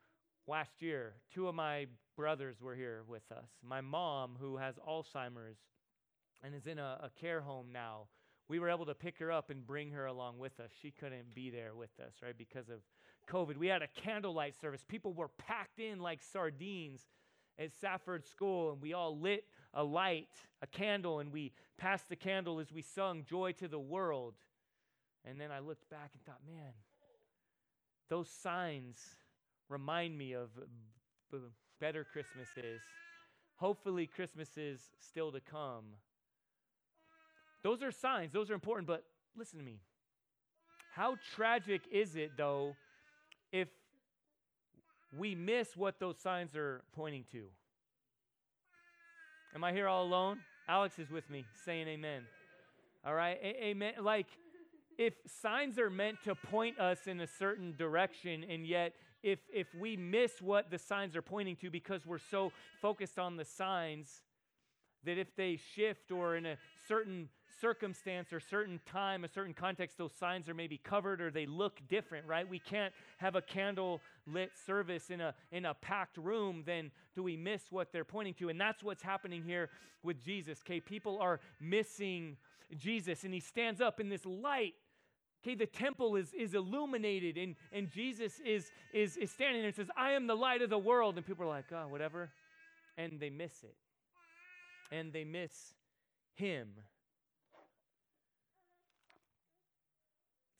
last 0.47 0.81
year. 0.81 1.15
Two 1.33 1.49
of 1.49 1.55
my 1.55 1.87
brothers 2.15 2.61
were 2.61 2.73
here 2.73 3.03
with 3.05 3.29
us. 3.33 3.49
My 3.61 3.81
mom, 3.81 4.37
who 4.39 4.55
has 4.55 4.75
Alzheimer's 4.87 5.57
and 6.41 6.55
is 6.55 6.67
in 6.67 6.79
a, 6.79 6.99
a 7.03 7.09
care 7.19 7.41
home 7.41 7.67
now, 7.73 8.07
we 8.47 8.59
were 8.59 8.69
able 8.69 8.85
to 8.85 8.95
pick 8.95 9.19
her 9.19 9.31
up 9.31 9.49
and 9.49 9.67
bring 9.67 9.91
her 9.91 10.05
along 10.05 10.39
with 10.39 10.59
us. 10.61 10.71
She 10.81 10.91
couldn't 10.91 11.35
be 11.35 11.49
there 11.49 11.75
with 11.75 11.91
us, 11.99 12.13
right, 12.23 12.37
because 12.37 12.69
of 12.69 12.79
COVID. 13.29 13.57
We 13.57 13.67
had 13.67 13.81
a 13.81 13.87
candlelight 13.87 14.59
service. 14.59 14.83
People 14.87 15.13
were 15.13 15.29
packed 15.37 15.79
in 15.79 15.99
like 15.99 16.21
sardines 16.23 17.01
at 17.59 17.71
Safford 17.73 18.25
School, 18.25 18.71
and 18.71 18.81
we 18.81 18.93
all 18.93 19.17
lit 19.17 19.45
a 19.73 19.83
light, 19.83 20.29
a 20.61 20.67
candle, 20.67 21.19
and 21.19 21.31
we 21.31 21.53
passed 21.77 22.09
the 22.09 22.15
candle 22.15 22.59
as 22.59 22.71
we 22.71 22.81
sung 22.81 23.23
Joy 23.27 23.53
to 23.53 23.67
the 23.67 23.79
World. 23.79 24.35
And 25.25 25.39
then 25.39 25.51
I 25.51 25.59
looked 25.59 25.89
back 25.89 26.11
and 26.13 26.23
thought, 26.25 26.41
man, 26.45 26.73
those 28.09 28.29
signs 28.29 28.99
remind 29.69 30.17
me 30.17 30.33
of 30.33 30.49
b- 31.31 31.37
better 31.79 32.03
Christmases. 32.03 32.81
Hopefully, 33.55 34.07
Christmas 34.07 34.57
is 34.57 34.81
still 34.99 35.31
to 35.31 35.39
come. 35.39 35.85
Those 37.63 37.83
are 37.83 37.91
signs, 37.91 38.33
those 38.33 38.49
are 38.49 38.55
important, 38.55 38.87
but 38.87 39.03
listen 39.37 39.59
to 39.59 39.65
me. 39.65 39.79
How 40.93 41.15
tragic 41.35 41.81
is 41.91 42.15
it, 42.15 42.31
though, 42.35 42.75
if 43.51 43.69
we 45.17 45.35
miss 45.35 45.77
what 45.77 45.99
those 45.99 46.17
signs 46.17 46.55
are 46.55 46.81
pointing 46.93 47.23
to? 47.31 47.43
Am 49.53 49.63
I 49.63 49.73
here 49.73 49.87
all 49.87 50.05
alone? 50.05 50.39
Alex 50.69 50.97
is 50.97 51.11
with 51.11 51.29
me, 51.29 51.43
saying 51.65 51.87
amen. 51.87 52.21
All 53.05 53.13
right, 53.13 53.37
a- 53.41 53.65
amen. 53.65 53.95
Like, 54.01 54.27
if 54.97 55.13
signs 55.27 55.77
are 55.77 55.89
meant 55.89 56.23
to 56.23 56.35
point 56.35 56.79
us 56.79 57.07
in 57.07 57.19
a 57.19 57.27
certain 57.27 57.75
direction, 57.77 58.45
and 58.49 58.65
yet 58.65 58.93
if, 59.23 59.39
if 59.53 59.67
we 59.75 59.97
miss 59.97 60.41
what 60.41 60.71
the 60.71 60.77
signs 60.77 61.15
are 61.17 61.21
pointing 61.21 61.57
to 61.57 61.69
because 61.69 62.05
we're 62.05 62.17
so 62.17 62.53
focused 62.81 63.19
on 63.19 63.35
the 63.35 63.43
signs, 63.43 64.21
that 65.03 65.17
if 65.17 65.35
they 65.35 65.59
shift 65.75 66.11
or 66.11 66.35
in 66.37 66.45
a 66.45 66.57
certain 66.87 67.27
circumstance 67.61 68.33
or 68.33 68.39
certain 68.39 68.79
time, 68.85 69.23
a 69.23 69.27
certain 69.27 69.53
context, 69.53 69.97
those 69.97 70.11
signs 70.11 70.49
are 70.49 70.53
maybe 70.53 70.77
covered 70.77 71.21
or 71.21 71.31
they 71.31 71.45
look 71.45 71.79
different, 71.87 72.25
right? 72.27 72.49
We 72.49 72.59
can't 72.59 72.93
have 73.19 73.35
a 73.35 73.41
candle 73.41 74.01
lit 74.27 74.51
service 74.65 75.09
in 75.09 75.21
a, 75.21 75.33
in 75.51 75.65
a 75.65 75.73
packed 75.75 76.17
room, 76.17 76.63
then 76.65 76.91
do 77.15 77.23
we 77.23 77.37
miss 77.37 77.63
what 77.69 77.93
they're 77.93 78.03
pointing 78.03 78.33
to? 78.35 78.49
And 78.49 78.59
that's 78.59 78.83
what's 78.83 79.03
happening 79.03 79.43
here 79.43 79.69
with 80.03 80.23
Jesus, 80.23 80.59
okay? 80.65 80.79
People 80.79 81.19
are 81.19 81.39
missing 81.59 82.35
Jesus, 82.77 83.23
and 83.23 83.33
he 83.33 83.39
stands 83.39 83.79
up 83.79 83.99
in 83.99 84.09
this 84.09 84.25
light 84.25 84.73
Okay, 85.43 85.55
the 85.55 85.65
temple 85.65 86.17
is, 86.17 86.33
is 86.33 86.53
illuminated, 86.53 87.35
and, 87.35 87.55
and 87.71 87.89
Jesus 87.89 88.39
is, 88.45 88.71
is, 88.93 89.17
is 89.17 89.31
standing 89.31 89.61
there 89.61 89.67
and 89.67 89.75
says, 89.75 89.89
I 89.97 90.11
am 90.11 90.27
the 90.27 90.35
light 90.35 90.61
of 90.61 90.69
the 90.69 90.77
world. 90.77 91.17
And 91.17 91.25
people 91.25 91.45
are 91.45 91.49
like, 91.49 91.65
oh, 91.71 91.87
whatever. 91.87 92.29
And 92.95 93.19
they 93.19 93.31
miss 93.31 93.63
it. 93.63 93.75
And 94.91 95.11
they 95.11 95.23
miss 95.23 95.73
him. 96.35 96.67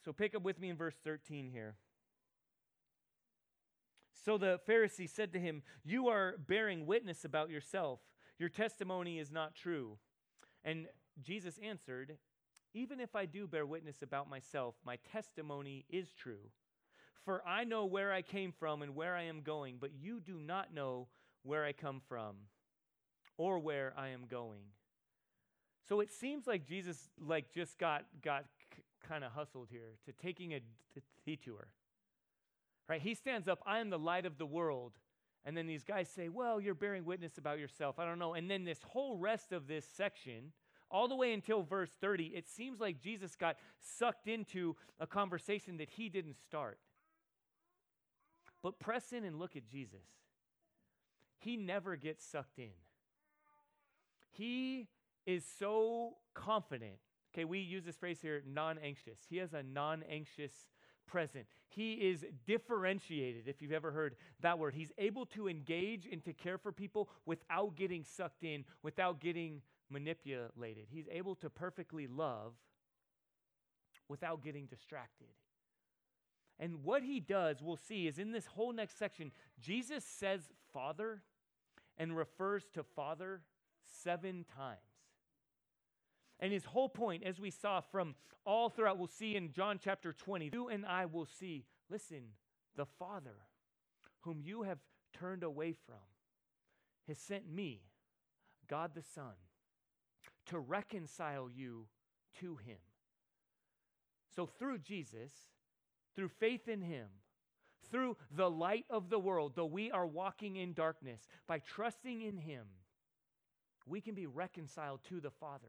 So 0.03 0.12
pick 0.13 0.36
up 0.36 0.43
with 0.43 0.60
me 0.60 0.70
in 0.70 0.77
verse 0.77 0.96
13 1.03 1.50
here. 1.51 1.75
So 4.25 4.38
the 4.38 4.60
Pharisee 4.67 5.10
said 5.10 5.34
to 5.34 5.39
him, 5.39 5.63
You 5.84 6.08
are 6.08 6.36
bearing 6.38 6.86
witness 6.86 7.25
about 7.25 7.50
yourself. 7.50 8.00
Your 8.38 8.50
testimony 8.50 9.20
is 9.20 9.31
not 9.31 9.55
true. 9.55 9.98
And 10.63 10.88
Jesus 11.24 11.60
answered, 11.63 12.17
even 12.74 13.00
if 13.00 13.15
I 13.15 13.25
do 13.25 13.48
bear 13.48 13.65
witness 13.65 14.01
about 14.01 14.29
myself, 14.29 14.75
my 14.86 14.98
testimony 15.12 15.86
is 15.89 16.13
true. 16.13 16.51
For 17.25 17.46
I 17.46 17.65
know 17.65 17.86
where 17.86 18.12
I 18.13 18.22
came 18.22 18.51
from 18.51 18.81
and 18.81 18.96
where 18.96 19.15
I 19.15 19.24
am 19.24 19.41
going, 19.41 19.77
but 19.79 19.91
you 19.93 20.20
do 20.20 20.39
not 20.39 20.74
know 20.74 21.08
where 21.43 21.65
I 21.65 21.74
come 21.74 22.01
from 22.08 22.36
or 23.38 23.60
where 23.60 23.93
I 23.98 24.10
am 24.10 24.25
going. 24.27 24.62
So 25.88 26.00
it 26.00 26.12
seems 26.12 26.48
like 26.48 26.65
Jesus 26.65 27.10
like 27.20 27.51
just 27.53 27.77
got 27.77 28.05
got 28.24 28.46
kind 29.08 29.24
of 29.24 29.31
hustled 29.31 29.67
here 29.70 29.98
to 30.05 30.12
taking 30.13 30.53
a 30.53 30.62
detour. 31.25 31.67
Right? 32.88 33.01
He 33.01 33.13
stands 33.13 33.48
up, 33.48 33.62
I 33.65 33.79
am 33.79 33.89
the 33.89 34.00
light 34.00 34.25
of 34.25 34.38
the 34.38 34.46
world. 34.46 34.93
And 35.43 35.58
then 35.58 35.65
these 35.65 35.84
guys 35.84 36.08
say, 36.08 36.29
"Well, 36.29 36.62
you're 36.62 36.75
bearing 36.75 37.03
witness 37.03 37.39
about 37.39 37.58
yourself." 37.58 37.98
I 37.98 38.05
don't 38.05 38.20
know. 38.20 38.36
And 38.36 38.50
then 38.50 38.63
this 38.63 38.84
whole 38.84 39.17
rest 39.17 39.51
of 39.51 39.65
this 39.67 39.86
section 39.86 40.53
all 40.91 41.08
the 41.08 41.15
way 41.15 41.34
until 41.34 41.63
verse 41.63 41.89
30, 42.00 42.27
it 42.36 42.48
seems 42.48 42.79
like 42.79 43.00
Jesus 43.00 43.36
got 43.36 43.58
sucked 43.79 44.27
into 44.27 44.75
a 45.00 45.08
conversation 45.08 45.77
that 45.77 45.89
he 45.89 46.10
didn't 46.10 46.36
start. 46.36 46.79
But 48.62 48.77
press 48.77 49.13
in 49.13 49.24
and 49.24 49.39
look 49.39 49.55
at 49.55 49.65
Jesus. 49.65 50.05
He 51.39 51.58
never 51.58 51.96
gets 51.96 52.24
sucked 52.24 52.60
in. 52.60 52.74
He 54.29 54.89
is 55.25 55.43
so 55.46 56.17
confident. 56.34 57.00
Okay, 57.33 57.45
we 57.45 57.59
use 57.59 57.85
this 57.85 57.95
phrase 57.95 58.19
here 58.21 58.41
non 58.45 58.77
anxious. 58.77 59.19
He 59.29 59.38
has 59.38 59.53
a 59.53 59.63
non 59.63 60.03
anxious 60.09 60.51
present. 61.07 61.45
He 61.67 61.93
is 61.93 62.25
differentiated, 62.45 63.47
if 63.47 63.61
you've 63.61 63.71
ever 63.71 63.91
heard 63.91 64.15
that 64.41 64.59
word. 64.59 64.73
He's 64.73 64.91
able 64.97 65.25
to 65.27 65.47
engage 65.47 66.07
and 66.11 66.23
to 66.25 66.33
care 66.33 66.57
for 66.57 66.71
people 66.71 67.09
without 67.25 67.75
getting 67.75 68.03
sucked 68.03 68.43
in, 68.43 68.65
without 68.83 69.19
getting 69.19 69.61
manipulated. 69.89 70.85
He's 70.89 71.07
able 71.11 71.35
to 71.35 71.50
perfectly 71.50 72.07
love 72.07 72.53
without 74.07 74.43
getting 74.43 74.65
distracted. 74.65 75.27
And 76.59 76.83
what 76.83 77.01
he 77.01 77.19
does, 77.19 77.61
we'll 77.61 77.77
see, 77.77 78.07
is 78.07 78.19
in 78.19 78.31
this 78.31 78.45
whole 78.45 78.73
next 78.73 79.00
section, 79.00 79.31
Jesus 79.59 80.03
says 80.03 80.41
Father 80.73 81.23
and 81.97 82.15
refers 82.15 82.65
to 82.73 82.83
Father 82.83 83.41
seven 84.03 84.45
times. 84.55 84.90
And 86.41 86.51
his 86.51 86.65
whole 86.65 86.89
point, 86.89 87.24
as 87.24 87.39
we 87.39 87.51
saw 87.51 87.81
from 87.81 88.15
all 88.45 88.69
throughout, 88.69 88.98
we'll 88.98 89.07
see 89.07 89.36
in 89.36 89.51
John 89.51 89.79
chapter 89.81 90.12
20, 90.12 90.50
you 90.51 90.69
and 90.69 90.86
I 90.86 91.05
will 91.05 91.27
see, 91.27 91.65
listen, 91.89 92.24
the 92.75 92.86
Father 92.86 93.36
whom 94.21 94.41
you 94.41 94.63
have 94.63 94.79
turned 95.13 95.43
away 95.43 95.74
from 95.86 95.95
has 97.07 97.17
sent 97.17 97.51
me, 97.51 97.81
God 98.67 98.91
the 98.95 99.03
Son, 99.03 99.33
to 100.48 100.60
reconcile 100.60 101.50
you 101.50 101.88
to 102.39 102.55
Him. 102.55 102.77
So, 104.36 104.45
through 104.45 104.79
Jesus, 104.79 105.31
through 106.15 106.29
faith 106.29 106.67
in 106.67 106.81
Him, 106.81 107.07
through 107.91 108.17
the 108.31 108.50
light 108.50 108.86
of 108.89 109.10
the 109.10 109.19
world, 109.19 109.53
though 109.55 109.65
we 109.65 109.91
are 109.91 110.07
walking 110.07 110.55
in 110.55 110.74
darkness, 110.74 111.27
by 111.48 111.60
trusting 111.60 112.21
in 112.21 112.38
Him, 112.38 112.65
we 113.86 114.00
can 114.00 114.15
be 114.15 114.27
reconciled 114.27 115.01
to 115.10 115.19
the 115.19 115.31
Father. 115.31 115.67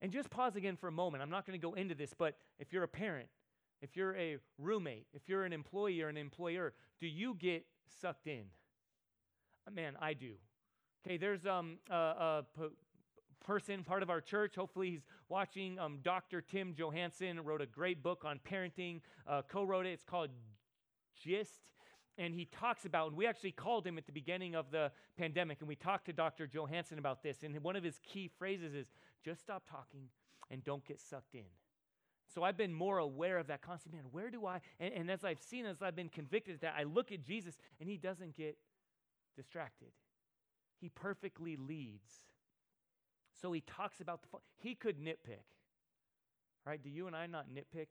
And 0.00 0.12
just 0.12 0.30
pause 0.30 0.54
again 0.56 0.76
for 0.76 0.88
a 0.88 0.92
moment. 0.92 1.22
I'm 1.22 1.30
not 1.30 1.46
going 1.46 1.58
to 1.58 1.62
go 1.62 1.74
into 1.74 1.94
this, 1.94 2.14
but 2.16 2.36
if 2.58 2.72
you're 2.72 2.84
a 2.84 2.88
parent, 2.88 3.28
if 3.82 3.96
you're 3.96 4.16
a 4.16 4.38
roommate, 4.58 5.06
if 5.12 5.28
you're 5.28 5.44
an 5.44 5.52
employee 5.52 6.00
or 6.02 6.08
an 6.08 6.16
employer, 6.16 6.72
do 7.00 7.06
you 7.06 7.34
get 7.34 7.64
sucked 8.00 8.26
in? 8.26 8.44
Uh, 9.66 9.70
man, 9.72 9.96
I 10.00 10.14
do. 10.14 10.34
Okay, 11.04 11.16
there's 11.16 11.46
um, 11.46 11.78
a, 11.90 11.94
a 11.94 12.44
p- 12.56 12.74
person, 13.44 13.84
part 13.84 14.02
of 14.02 14.10
our 14.10 14.20
church. 14.20 14.56
Hopefully, 14.56 14.90
he's 14.90 15.06
watching. 15.28 15.78
Um, 15.78 15.98
Dr. 16.02 16.40
Tim 16.40 16.74
Johansson 16.76 17.40
wrote 17.40 17.62
a 17.62 17.66
great 17.66 18.02
book 18.02 18.24
on 18.24 18.40
parenting, 18.48 19.00
uh, 19.28 19.42
co 19.48 19.64
wrote 19.64 19.86
it. 19.86 19.90
It's 19.90 20.04
called 20.04 20.30
Gist. 21.20 21.62
And 22.18 22.34
he 22.34 22.46
talks 22.46 22.84
about, 22.84 23.10
and 23.10 23.16
we 23.16 23.28
actually 23.28 23.52
called 23.52 23.86
him 23.86 23.96
at 23.96 24.06
the 24.06 24.12
beginning 24.12 24.56
of 24.56 24.72
the 24.72 24.90
pandemic, 25.16 25.58
and 25.60 25.68
we 25.68 25.76
talked 25.76 26.06
to 26.06 26.12
Dr. 26.12 26.48
Johansson 26.48 26.98
about 26.98 27.22
this. 27.22 27.44
And 27.44 27.62
one 27.62 27.76
of 27.76 27.84
his 27.84 28.00
key 28.02 28.28
phrases 28.40 28.74
is 28.74 28.88
just 29.24 29.40
stop 29.40 29.64
talking 29.70 30.08
and 30.50 30.64
don't 30.64 30.84
get 30.84 31.00
sucked 31.00 31.34
in. 31.34 31.50
So 32.32 32.42
I've 32.42 32.56
been 32.56 32.72
more 32.72 32.98
aware 32.98 33.38
of 33.38 33.46
that 33.46 33.62
constantly. 33.62 34.00
Man, 34.00 34.08
where 34.12 34.30
do 34.30 34.46
I? 34.46 34.60
And, 34.78 34.92
and, 34.92 35.10
as 35.10 35.24
I've 35.24 35.40
seen, 35.40 35.64
as 35.64 35.80
I've 35.80 35.96
been 35.96 36.10
convicted 36.10 36.60
that, 36.60 36.74
I 36.78 36.82
look 36.82 37.10
at 37.10 37.22
Jesus 37.22 37.56
and 37.80 37.88
he 37.88 37.96
doesn't 37.96 38.36
get 38.36 38.58
distracted. 39.34 39.88
He 40.80 40.90
perfectly 40.90 41.56
leads. 41.56 42.10
So 43.40 43.52
he 43.52 43.62
talks 43.62 44.00
about 44.00 44.22
the. 44.22 44.28
He 44.58 44.74
could 44.74 44.98
nitpick, 44.98 45.46
right? 46.66 46.82
Do 46.82 46.90
you 46.90 47.06
and 47.06 47.16
I 47.16 47.26
not 47.26 47.46
nitpick 47.48 47.88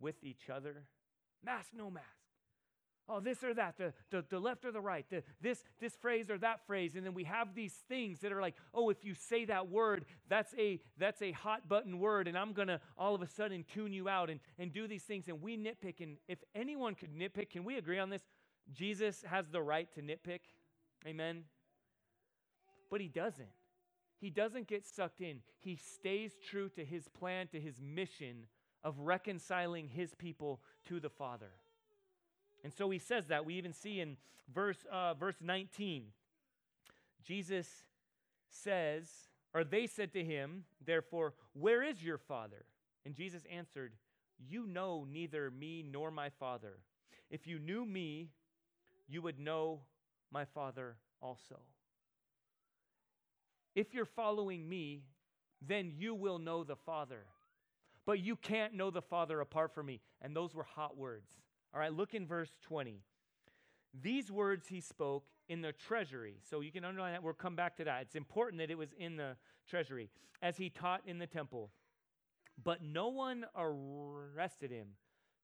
with 0.00 0.16
each 0.22 0.50
other? 0.50 0.84
Mask, 1.44 1.70
no 1.74 1.90
mask. 1.90 2.23
Oh, 3.06 3.20
this 3.20 3.44
or 3.44 3.52
that, 3.52 3.76
the, 3.76 3.92
the, 4.10 4.24
the 4.30 4.38
left 4.38 4.64
or 4.64 4.72
the 4.72 4.80
right, 4.80 5.04
the, 5.10 5.22
this, 5.42 5.62
this 5.78 5.94
phrase 5.94 6.30
or 6.30 6.38
that 6.38 6.66
phrase. 6.66 6.94
And 6.96 7.04
then 7.04 7.12
we 7.12 7.24
have 7.24 7.54
these 7.54 7.74
things 7.86 8.20
that 8.20 8.32
are 8.32 8.40
like, 8.40 8.54
oh, 8.72 8.88
if 8.88 9.04
you 9.04 9.14
say 9.14 9.44
that 9.44 9.68
word, 9.68 10.06
that's 10.30 10.54
a, 10.58 10.80
that's 10.96 11.20
a 11.20 11.32
hot 11.32 11.68
button 11.68 11.98
word, 11.98 12.28
and 12.28 12.38
I'm 12.38 12.54
going 12.54 12.68
to 12.68 12.80
all 12.96 13.14
of 13.14 13.20
a 13.20 13.26
sudden 13.26 13.62
tune 13.74 13.92
you 13.92 14.08
out 14.08 14.30
and, 14.30 14.40
and 14.58 14.72
do 14.72 14.88
these 14.88 15.02
things. 15.02 15.28
And 15.28 15.42
we 15.42 15.58
nitpick. 15.58 16.00
And 16.00 16.16
if 16.28 16.38
anyone 16.54 16.94
could 16.94 17.14
nitpick, 17.14 17.50
can 17.50 17.64
we 17.64 17.76
agree 17.76 17.98
on 17.98 18.08
this? 18.08 18.22
Jesus 18.72 19.22
has 19.28 19.48
the 19.48 19.60
right 19.60 19.92
to 19.94 20.00
nitpick. 20.00 20.40
Amen? 21.06 21.44
But 22.90 23.02
he 23.02 23.08
doesn't. 23.08 23.48
He 24.18 24.30
doesn't 24.30 24.66
get 24.66 24.86
sucked 24.86 25.20
in. 25.20 25.40
He 25.58 25.76
stays 25.76 26.32
true 26.42 26.70
to 26.70 26.82
his 26.82 27.08
plan, 27.08 27.48
to 27.48 27.60
his 27.60 27.82
mission 27.82 28.46
of 28.82 28.98
reconciling 29.00 29.88
his 29.88 30.14
people 30.14 30.62
to 30.88 31.00
the 31.00 31.10
Father. 31.10 31.50
And 32.64 32.72
so 32.72 32.90
he 32.90 32.98
says 32.98 33.26
that. 33.26 33.44
We 33.44 33.54
even 33.54 33.72
see 33.72 34.00
in 34.00 34.16
verse, 34.52 34.78
uh, 34.90 35.14
verse 35.14 35.36
19, 35.40 36.06
Jesus 37.22 37.68
says, 38.48 39.08
or 39.52 39.62
they 39.62 39.86
said 39.86 40.12
to 40.14 40.24
him, 40.24 40.64
therefore, 40.84 41.34
where 41.52 41.82
is 41.82 42.02
your 42.02 42.18
father? 42.18 42.64
And 43.04 43.14
Jesus 43.14 43.42
answered, 43.52 43.92
You 44.48 44.66
know 44.66 45.06
neither 45.08 45.50
me 45.50 45.84
nor 45.88 46.10
my 46.10 46.30
father. 46.30 46.78
If 47.30 47.46
you 47.46 47.58
knew 47.58 47.84
me, 47.84 48.30
you 49.06 49.22
would 49.22 49.38
know 49.38 49.80
my 50.32 50.44
father 50.46 50.96
also. 51.20 51.60
If 53.74 53.92
you're 53.92 54.04
following 54.04 54.68
me, 54.68 55.02
then 55.66 55.92
you 55.96 56.14
will 56.14 56.38
know 56.38 56.64
the 56.64 56.76
Father. 56.76 57.24
But 58.06 58.20
you 58.20 58.36
can't 58.36 58.74
know 58.74 58.90
the 58.90 59.02
Father 59.02 59.40
apart 59.40 59.74
from 59.74 59.86
me. 59.86 60.00
And 60.20 60.36
those 60.36 60.54
were 60.54 60.64
hot 60.64 60.96
words. 60.96 61.30
All 61.74 61.80
right, 61.80 61.92
look 61.92 62.14
in 62.14 62.26
verse 62.26 62.52
20. 62.62 63.00
These 64.00 64.30
words 64.30 64.68
he 64.68 64.80
spoke 64.80 65.24
in 65.48 65.60
the 65.60 65.72
treasury. 65.72 66.36
So 66.48 66.60
you 66.60 66.70
can 66.70 66.84
underline 66.84 67.12
that. 67.12 67.22
We'll 67.22 67.34
come 67.34 67.56
back 67.56 67.76
to 67.76 67.84
that. 67.84 68.02
It's 68.02 68.14
important 68.14 68.60
that 68.60 68.70
it 68.70 68.78
was 68.78 68.92
in 68.98 69.16
the 69.16 69.36
treasury 69.68 70.08
as 70.40 70.56
he 70.56 70.70
taught 70.70 71.02
in 71.06 71.18
the 71.18 71.26
temple. 71.26 71.70
But 72.62 72.82
no 72.82 73.08
one 73.08 73.44
arrested 73.56 74.70
him 74.70 74.88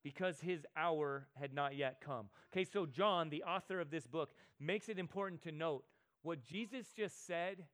because 0.03 0.41
his 0.41 0.65
hour 0.77 1.27
had 1.35 1.53
not 1.53 1.77
yet 1.77 2.01
come. 2.01 2.29
Okay, 2.53 2.65
so 2.65 2.87
John, 2.87 3.29
the 3.29 3.43
author 3.43 3.81
of 3.81 3.91
this 3.91 4.07
book, 4.07 4.31
makes 4.59 4.89
it 4.89 4.99
important 4.99 5.43
to 5.43 5.53
note 5.53 5.85
what 6.23 6.45
Jesus 6.45 6.87
just 6.97 7.27
said 7.27 7.65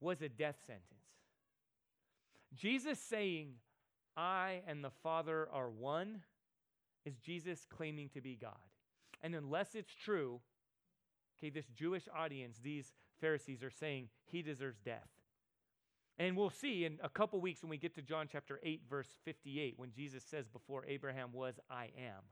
was 0.00 0.20
a 0.20 0.28
death 0.28 0.56
sentence. 0.66 0.84
Jesus 2.54 2.98
saying, 2.98 3.54
I 4.16 4.60
and 4.66 4.84
the 4.84 4.90
Father 5.02 5.48
are 5.50 5.70
one 5.70 6.20
is 7.04 7.16
Jesus 7.16 7.66
claiming 7.68 8.08
to 8.10 8.20
be 8.20 8.36
God. 8.40 8.56
And 9.22 9.34
unless 9.34 9.74
it's 9.74 9.94
true, 9.94 10.40
okay, 11.38 11.50
this 11.50 11.66
Jewish 11.74 12.08
audience, 12.14 12.58
these 12.62 12.92
Pharisees 13.20 13.62
are 13.62 13.70
saying 13.70 14.08
he 14.24 14.42
deserves 14.42 14.78
death. 14.84 15.08
And 16.18 16.36
we'll 16.36 16.50
see 16.50 16.84
in 16.84 16.98
a 17.02 17.08
couple 17.08 17.40
weeks 17.40 17.62
when 17.62 17.70
we 17.70 17.78
get 17.78 17.94
to 17.94 18.02
John 18.02 18.28
chapter 18.30 18.60
8, 18.62 18.82
verse 18.88 19.08
58, 19.24 19.74
when 19.76 19.92
Jesus 19.92 20.22
says, 20.22 20.46
Before 20.46 20.84
Abraham 20.86 21.30
was, 21.32 21.58
I 21.70 21.84
am. 21.96 22.22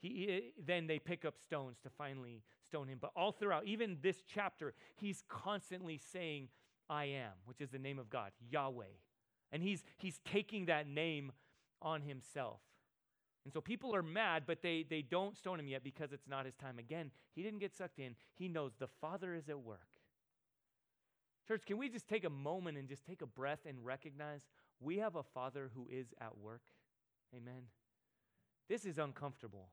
He, 0.00 0.52
then 0.62 0.86
they 0.86 0.98
pick 0.98 1.24
up 1.24 1.34
stones 1.38 1.78
to 1.82 1.88
finally 1.88 2.42
stone 2.66 2.88
him. 2.88 2.98
But 3.00 3.12
all 3.16 3.32
throughout, 3.32 3.64
even 3.64 3.98
this 4.02 4.18
chapter, 4.26 4.74
he's 4.96 5.22
constantly 5.28 5.98
saying, 6.12 6.48
I 6.90 7.04
am, 7.04 7.32
which 7.46 7.60
is 7.60 7.70
the 7.70 7.78
name 7.78 7.98
of 7.98 8.10
God, 8.10 8.32
Yahweh. 8.50 8.84
And 9.52 9.62
he's, 9.62 9.82
he's 9.96 10.20
taking 10.30 10.66
that 10.66 10.86
name 10.86 11.32
on 11.80 12.02
himself. 12.02 12.60
And 13.44 13.52
so 13.52 13.60
people 13.60 13.94
are 13.94 14.02
mad, 14.02 14.44
but 14.46 14.62
they, 14.62 14.86
they 14.88 15.02
don't 15.02 15.36
stone 15.36 15.60
him 15.60 15.68
yet 15.68 15.84
because 15.84 16.12
it's 16.12 16.26
not 16.26 16.46
his 16.46 16.54
time. 16.54 16.78
Again, 16.78 17.10
he 17.34 17.42
didn't 17.42 17.58
get 17.58 17.74
sucked 17.74 17.98
in. 17.98 18.14
He 18.34 18.48
knows 18.48 18.72
the 18.78 18.86
Father 18.86 19.34
is 19.34 19.48
at 19.48 19.60
work. 19.60 19.88
Church, 21.46 21.66
can 21.66 21.76
we 21.76 21.90
just 21.90 22.08
take 22.08 22.24
a 22.24 22.30
moment 22.30 22.78
and 22.78 22.88
just 22.88 23.04
take 23.04 23.20
a 23.20 23.26
breath 23.26 23.60
and 23.68 23.84
recognize 23.84 24.40
we 24.80 24.98
have 24.98 25.16
a 25.16 25.22
Father 25.22 25.70
who 25.74 25.86
is 25.90 26.14
at 26.20 26.38
work? 26.38 26.62
Amen. 27.36 27.64
This 28.68 28.86
is 28.86 28.98
uncomfortable. 28.98 29.68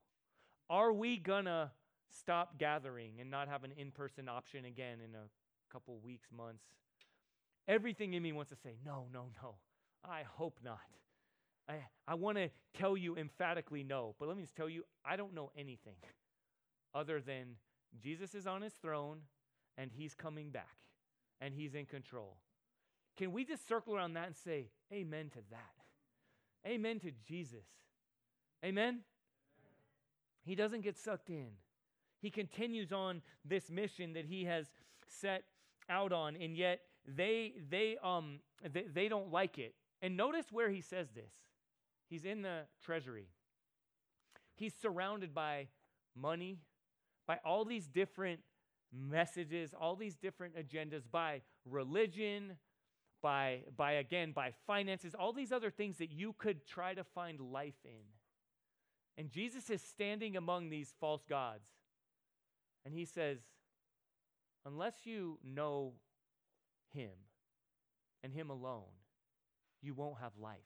Are 0.69 0.91
we 0.91 1.15
going 1.17 1.45
to 1.45 1.71
stop 2.09 2.57
gathering 2.57 3.13
and 3.21 3.31
not 3.31 3.47
have 3.47 3.63
an 3.63 3.71
in 3.77 3.91
person 3.91 4.27
option 4.27 4.65
again 4.65 4.97
in 5.03 5.15
a 5.15 5.29
couple 5.71 5.97
weeks, 6.03 6.27
months? 6.35 6.65
Everything 7.69 8.15
in 8.15 8.23
me 8.23 8.33
wants 8.33 8.51
to 8.51 8.57
say, 8.57 8.75
no, 8.85 9.05
no, 9.13 9.27
no. 9.41 9.55
I 10.03 10.23
hope 10.23 10.59
not. 10.63 10.79
I, 11.71 12.11
I 12.11 12.15
want 12.15 12.37
to 12.37 12.49
tell 12.73 12.97
you 12.97 13.15
emphatically 13.15 13.83
no, 13.83 14.15
but 14.19 14.27
let 14.27 14.37
me 14.37 14.43
just 14.43 14.55
tell 14.55 14.69
you, 14.69 14.83
I 15.05 15.15
don't 15.15 15.33
know 15.33 15.51
anything 15.57 15.95
other 16.93 17.21
than 17.21 17.55
Jesus 18.01 18.35
is 18.35 18.47
on 18.47 18.61
his 18.61 18.73
throne 18.73 19.19
and 19.77 19.91
he's 19.91 20.13
coming 20.13 20.49
back 20.49 20.77
and 21.39 21.53
he's 21.53 21.73
in 21.75 21.85
control. 21.85 22.37
Can 23.17 23.31
we 23.31 23.45
just 23.45 23.67
circle 23.67 23.95
around 23.95 24.13
that 24.13 24.27
and 24.27 24.35
say, 24.35 24.69
Amen 24.91 25.29
to 25.33 25.39
that? 25.51 26.69
Amen 26.69 26.99
to 26.99 27.11
Jesus. 27.27 27.65
Amen? 28.63 29.01
He 30.43 30.55
doesn't 30.55 30.81
get 30.81 30.97
sucked 30.97 31.29
in. 31.29 31.49
He 32.21 32.29
continues 32.29 32.91
on 32.91 33.21
this 33.43 33.69
mission 33.69 34.13
that 34.13 34.25
he 34.25 34.45
has 34.45 34.71
set 35.07 35.43
out 35.89 36.11
on, 36.11 36.35
and 36.35 36.55
yet 36.55 36.81
they 37.07 37.53
they 37.69 37.97
um 38.03 38.39
they, 38.71 38.83
they 38.93 39.07
don't 39.07 39.31
like 39.31 39.57
it. 39.57 39.73
And 40.01 40.15
notice 40.15 40.51
where 40.51 40.69
he 40.69 40.81
says 40.81 41.09
this. 41.11 41.31
He's 42.11 42.25
in 42.25 42.41
the 42.41 42.63
treasury. 42.83 43.29
He's 44.57 44.73
surrounded 44.81 45.33
by 45.33 45.69
money, 46.13 46.59
by 47.25 47.39
all 47.45 47.63
these 47.63 47.87
different 47.87 48.41
messages, 48.93 49.73
all 49.73 49.95
these 49.95 50.17
different 50.17 50.55
agendas, 50.57 51.03
by 51.09 51.41
religion, 51.63 52.57
by, 53.23 53.61
by 53.77 53.93
again, 53.93 54.33
by 54.33 54.51
finances, 54.67 55.15
all 55.15 55.31
these 55.31 55.53
other 55.53 55.69
things 55.69 55.99
that 55.99 56.11
you 56.11 56.35
could 56.37 56.67
try 56.67 56.93
to 56.93 57.05
find 57.05 57.39
life 57.39 57.79
in. 57.85 58.03
And 59.17 59.31
Jesus 59.31 59.69
is 59.69 59.81
standing 59.81 60.35
among 60.35 60.69
these 60.69 60.93
false 60.99 61.23
gods. 61.23 61.69
And 62.83 62.93
he 62.93 63.05
says, 63.05 63.37
Unless 64.65 65.05
you 65.05 65.39
know 65.45 65.93
him 66.93 67.11
and 68.21 68.33
him 68.33 68.49
alone, 68.49 68.91
you 69.81 69.93
won't 69.93 70.19
have 70.19 70.33
life. 70.37 70.59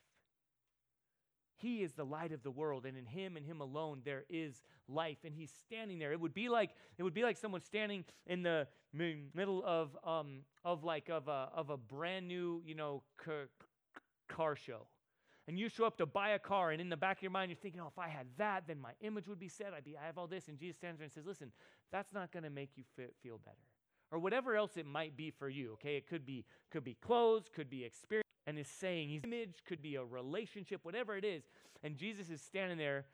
He 1.58 1.84
is 1.84 1.94
the 1.94 2.04
light 2.04 2.32
of 2.32 2.44
the 2.44 2.52
world, 2.52 2.86
and 2.86 2.98
in 2.98 3.06
him 3.06 3.38
and 3.38 3.46
him 3.46 3.62
alone 3.62 4.02
there 4.04 4.26
is 4.30 4.62
life. 4.88 5.20
And 5.24 5.34
he's 5.34 5.52
standing 5.66 6.00
there. 6.00 6.12
It 6.12 6.20
would 6.20 6.34
be 6.34 6.50
like 6.50 6.72
it 6.98 7.04
would 7.04 7.14
be 7.14 7.24
like 7.24 7.38
someone 7.38 7.62
standing 7.62 8.04
in 8.28 8.44
the 8.44 8.68
middle 8.94 9.64
of 9.66 9.98
um 10.06 10.42
of 10.64 10.84
like 10.84 11.10
of 11.10 11.28
a 11.28 11.50
of 11.56 11.70
a 11.70 11.78
brand 11.78 12.28
new 12.28 12.62
you 12.66 12.76
know 12.76 13.04
car, 13.24 13.50
car 14.28 14.56
show, 14.56 14.88
and 15.48 15.58
you 15.58 15.70
show 15.70 15.86
up 15.86 15.98
to 15.98 16.06
buy 16.06 16.30
a 16.30 16.40
car, 16.40 16.72
and 16.72 16.82
in 16.82 16.90
the 16.90 16.98
back 16.98 17.18
of 17.18 17.24
your 17.24 17.32
mind 17.32 17.52
you're 17.52 17.58
thinking, 17.62 17.80
oh, 17.80 17.88
if 17.88 17.98
I 17.98 18.10
had 18.10 18.28
that, 18.38 18.64
then 18.68 18.80
my 18.80 18.92
image 19.02 19.28
would 19.28 19.40
be 19.40 19.50
set. 19.50 19.74
I'd 19.74 19.86
be 19.86 19.96
I 19.98 20.06
have 20.06 20.18
all 20.18 20.28
this, 20.28 20.50
and 20.50 20.58
Jesus 20.58 20.78
stands 20.78 21.00
there 21.00 21.06
and 21.06 21.14
says, 21.14 21.26
listen, 21.26 21.52
that's 21.92 22.14
not 22.14 22.32
going 22.34 22.44
to 22.44 22.50
make 22.50 22.72
you 22.76 22.84
feel 23.24 23.40
better, 23.46 23.58
or 24.12 24.20
whatever 24.20 24.56
else 24.56 24.76
it 24.76 24.86
might 24.86 25.16
be 25.16 25.32
for 25.32 25.48
you. 25.48 25.74
Okay, 25.74 25.96
it 25.96 26.08
could 26.08 26.26
be 26.26 26.44
could 26.70 26.84
be 26.84 26.96
clothes, 26.96 27.46
could 27.54 27.70
be 27.70 27.86
experience 27.86 28.25
and 28.46 28.60
is 28.60 28.68
saying, 28.68 29.10
his 29.10 29.24
image 29.24 29.64
could 29.68 29.82
be 29.82 29.96
a 29.96 30.04
relationship, 30.04 30.82
whatever 30.84 31.18
it 31.18 31.26
is. 31.26 31.44
And 31.84 31.98
Jesus 31.98 32.30
is 32.30 32.42
standing 32.42 32.78
there 32.78 33.06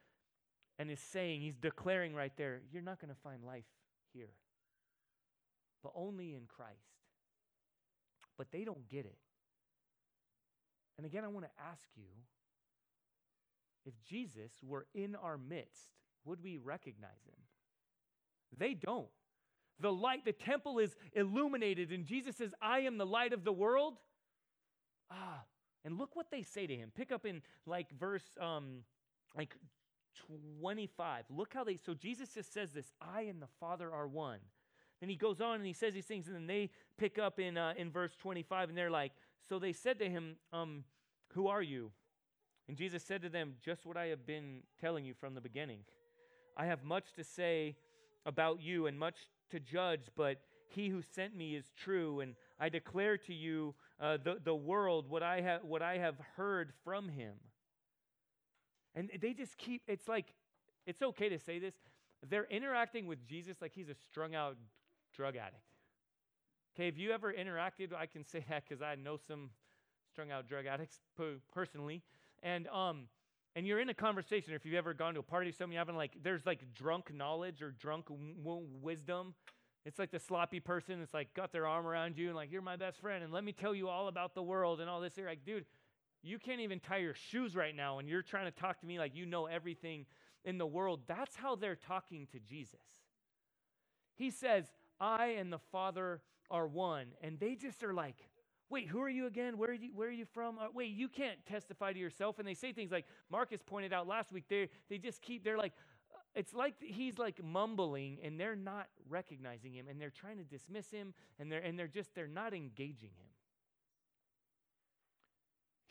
and 0.78 0.90
is 0.92 1.00
saying, 1.00 1.42
he's 1.42 1.56
declaring 1.56 2.14
right 2.14 2.34
there, 2.38 2.62
you're 2.72 2.82
not 2.82 3.00
going 3.00 3.14
to 3.14 3.22
find 3.22 3.44
life 3.44 3.66
here, 4.14 4.34
but 5.84 5.94
only 5.96 6.34
in 6.34 6.44
Christ. 6.48 6.76
But 8.38 8.52
they 8.52 8.64
don't 8.64 8.90
get 8.90 9.06
it. 9.06 9.18
And 10.98 11.06
again, 11.06 11.24
I 11.24 11.28
want 11.28 11.46
to 11.46 11.52
ask 11.72 11.84
you 11.96 12.08
if 13.86 13.94
Jesus 14.08 14.52
were 14.64 14.86
in 14.94 15.16
our 15.16 15.38
midst, 15.38 15.90
would 16.26 16.44
we 16.44 16.58
recognize 16.58 17.24
him? 17.26 17.40
They 18.58 18.74
don't. 18.74 19.08
The 19.80 19.92
light, 19.92 20.26
the 20.26 20.34
temple 20.34 20.78
is 20.78 20.96
illuminated, 21.14 21.92
and 21.92 22.06
Jesus 22.06 22.36
says, 22.36 22.54
I 22.62 22.82
am 22.82 22.98
the 22.98 23.06
light 23.06 23.34
of 23.34 23.44
the 23.44 23.52
world. 23.52 23.96
Ah, 25.12 25.42
and 25.84 25.98
look 25.98 26.16
what 26.16 26.32
they 26.32 26.44
say 26.44 26.68
to 26.68 26.76
him. 26.76 26.92
Pick 26.96 27.12
up 27.12 27.26
in 27.26 27.42
like 27.66 27.88
verse 28.00 28.24
um, 28.40 28.84
like 29.36 29.56
25. 30.28 31.26
Look 31.30 31.54
how 31.54 31.64
they, 31.64 31.78
so 31.78 31.94
Jesus 31.94 32.34
just 32.34 32.54
says 32.54 32.72
this 32.72 32.92
I 33.02 33.22
and 33.22 33.42
the 33.42 33.48
Father 33.60 33.92
are 33.92 34.08
one. 34.08 34.40
Then 35.00 35.10
he 35.10 35.16
goes 35.16 35.42
on 35.42 35.56
and 35.56 35.66
he 35.66 35.74
says 35.74 35.94
these 35.94 36.06
things, 36.06 36.28
and 36.28 36.36
then 36.36 36.48
they 36.48 36.70
pick 36.98 37.18
up 37.18 37.40
in, 37.40 37.58
uh, 37.58 37.74
in 37.76 37.92
verse 37.92 38.16
25, 38.22 38.70
and 38.70 38.78
they're 38.78 38.92
like, 38.92 39.12
So 39.50 39.58
they 39.58 39.74
said 39.74 39.98
to 40.00 40.10
him, 40.10 40.36
um, 40.54 40.84
Who 41.34 41.48
are 41.48 41.62
you? 41.62 41.92
And 42.68 42.78
Jesus 42.78 43.04
said 43.04 43.22
to 43.24 43.30
them, 43.30 43.56
Just 43.64 43.86
what 43.86 43.98
I 43.98 44.08
have 44.08 44.26
been 44.26 44.62
telling 44.80 45.04
you 45.04 45.14
from 45.14 45.34
the 45.34 45.42
beginning. 45.42 45.80
I 46.56 46.66
have 46.66 46.84
much 46.84 47.14
to 47.14 47.24
say 47.24 47.76
about 48.26 48.62
you 48.62 48.86
and 48.86 49.00
much 49.00 49.16
to 49.50 49.60
judge, 49.60 50.08
but 50.16 50.42
he 50.68 50.90
who 50.90 51.02
sent 51.02 51.36
me 51.36 51.56
is 51.56 51.72
true, 51.76 52.20
and 52.20 52.36
I 52.60 52.70
declare 52.70 53.18
to 53.18 53.34
you 53.34 53.74
uh, 54.02 54.18
the, 54.24 54.38
the 54.44 54.56
world 54.56 55.10
what 55.10 55.24
I, 55.24 55.42
have 55.42 55.64
what 55.64 55.82
I 55.82 55.98
have 55.98 56.16
heard 56.36 56.74
from 56.84 57.08
him. 57.08 57.36
And 58.96 59.10
they 59.22 59.34
just 59.34 59.58
keep, 59.58 59.84
it's 59.88 60.08
like, 60.08 60.34
it's 60.86 61.02
okay 61.02 61.30
to 61.30 61.40
say 61.40 61.60
this. 61.60 61.76
They're 62.30 62.48
interacting 62.50 63.08
with 63.08 63.26
Jesus 63.26 63.58
like 63.62 63.74
he's 63.74 63.90
a 63.90 63.96
strung 63.96 64.36
out 64.36 64.58
drug 65.16 65.36
addict. 65.36 65.64
Okay, 66.76 66.86
have 66.86 66.98
you 66.98 67.12
ever 67.12 67.32
interacted? 67.32 67.94
I 67.98 68.06
can 68.06 68.26
say 68.26 68.44
that 68.50 68.64
because 68.68 68.82
I 68.82 68.96
know 68.96 69.18
some 69.18 69.52
strung 70.12 70.32
out 70.32 70.48
drug 70.48 70.66
addicts 70.66 71.00
personally. 71.54 72.02
And, 72.44 72.68
um, 72.68 73.08
and 73.56 73.68
you're 73.68 73.80
in 73.80 73.90
a 73.90 73.94
conversation, 73.94 74.54
or 74.54 74.56
if 74.56 74.66
you've 74.66 74.76
ever 74.76 74.94
gone 74.94 75.14
to 75.14 75.20
a 75.20 75.24
party, 75.24 75.52
something 75.52 75.74
you're 75.74 75.80
having 75.80 75.96
like, 75.96 76.18
there's 76.24 76.46
like 76.46 76.74
drunk 76.74 77.14
knowledge 77.14 77.62
or 77.62 77.72
drunk 77.72 78.08
w- 78.08 78.66
wisdom. 78.82 79.36
It's 79.86 79.98
like 79.98 80.12
the 80.12 80.20
sloppy 80.20 80.60
person 80.60 81.00
that's 81.00 81.14
like 81.14 81.34
got 81.34 81.52
their 81.52 81.66
arm 81.66 81.88
around 81.88 82.18
you 82.18 82.28
and 82.28 82.36
like, 82.36 82.52
you're 82.52 82.62
my 82.62 82.76
best 82.76 83.00
friend, 83.02 83.24
and 83.24 83.34
let 83.34 83.44
me 83.44 83.52
tell 83.52 83.74
you 83.74 83.90
all 83.90 84.08
about 84.08 84.36
the 84.36 84.44
world 84.44 84.80
and 84.80 84.90
all 84.90 85.02
this. 85.02 85.18
You're 85.18 85.28
like, 85.28 85.44
dude, 85.46 85.66
you 86.22 86.38
can't 86.38 86.62
even 86.62 86.80
tie 86.80 86.98
your 86.98 87.16
shoes 87.16 87.56
right 87.56 87.76
now, 87.76 88.00
and 88.00 88.08
you're 88.08 88.22
trying 88.22 88.46
to 88.46 88.52
talk 88.52 88.80
to 88.82 88.86
me 88.86 89.00
like 89.00 89.16
you 89.16 89.26
know 89.26 89.48
everything 89.48 90.06
in 90.46 90.58
the 90.58 90.68
world. 90.68 91.02
That's 91.08 91.36
how 91.36 91.56
they're 91.56 91.76
talking 91.76 92.28
to 92.32 92.40
Jesus. 92.40 92.80
He 94.16 94.30
says, 94.30 94.66
I 95.00 95.28
and 95.40 95.52
the 95.52 95.60
Father 95.72 96.22
are 96.52 96.68
one. 96.68 97.08
And 97.22 97.40
they 97.40 97.56
just 97.56 97.84
are 97.84 97.94
like, 97.94 98.18
wait, 98.70 98.88
who 98.88 99.02
are 99.02 99.10
you 99.10 99.26
again? 99.26 99.58
Where 99.58 99.72
are 99.72 99.74
you, 99.74 99.90
where 99.94 100.08
are 100.10 100.12
you 100.12 100.26
from? 100.26 100.60
Uh, 100.60 100.68
wait, 100.74 100.92
you 100.92 101.08
can't 101.08 101.44
testify 101.46 101.92
to 101.94 102.00
yourself. 102.00 102.40
And 102.40 102.48
they 102.48 102.54
say 102.54 102.72
things 102.72 102.92
like 102.92 103.06
Marcus 103.30 103.62
pointed 103.66 103.94
out 103.94 104.08
last 104.08 104.32
week. 104.32 104.46
They, 104.48 104.70
they 104.90 104.98
just 104.98 105.22
keep, 105.22 105.44
they're 105.44 105.58
like, 105.58 105.74
it's 106.34 106.54
like 106.54 106.76
he's 106.80 107.18
like 107.18 107.44
mumbling 107.44 108.20
and 108.24 108.40
they're 108.40 108.56
not 108.56 108.88
recognizing 109.10 109.74
him 109.74 109.88
and 109.90 110.00
they're 110.00 110.10
trying 110.10 110.38
to 110.38 110.44
dismiss 110.44 110.90
him 110.90 111.14
and 111.40 111.52
they're, 111.52 111.60
and 111.60 111.78
they're 111.78 111.88
just, 111.88 112.16
they're 112.16 112.28
not 112.28 112.54
engaging 112.54 113.10
him. 113.10 113.28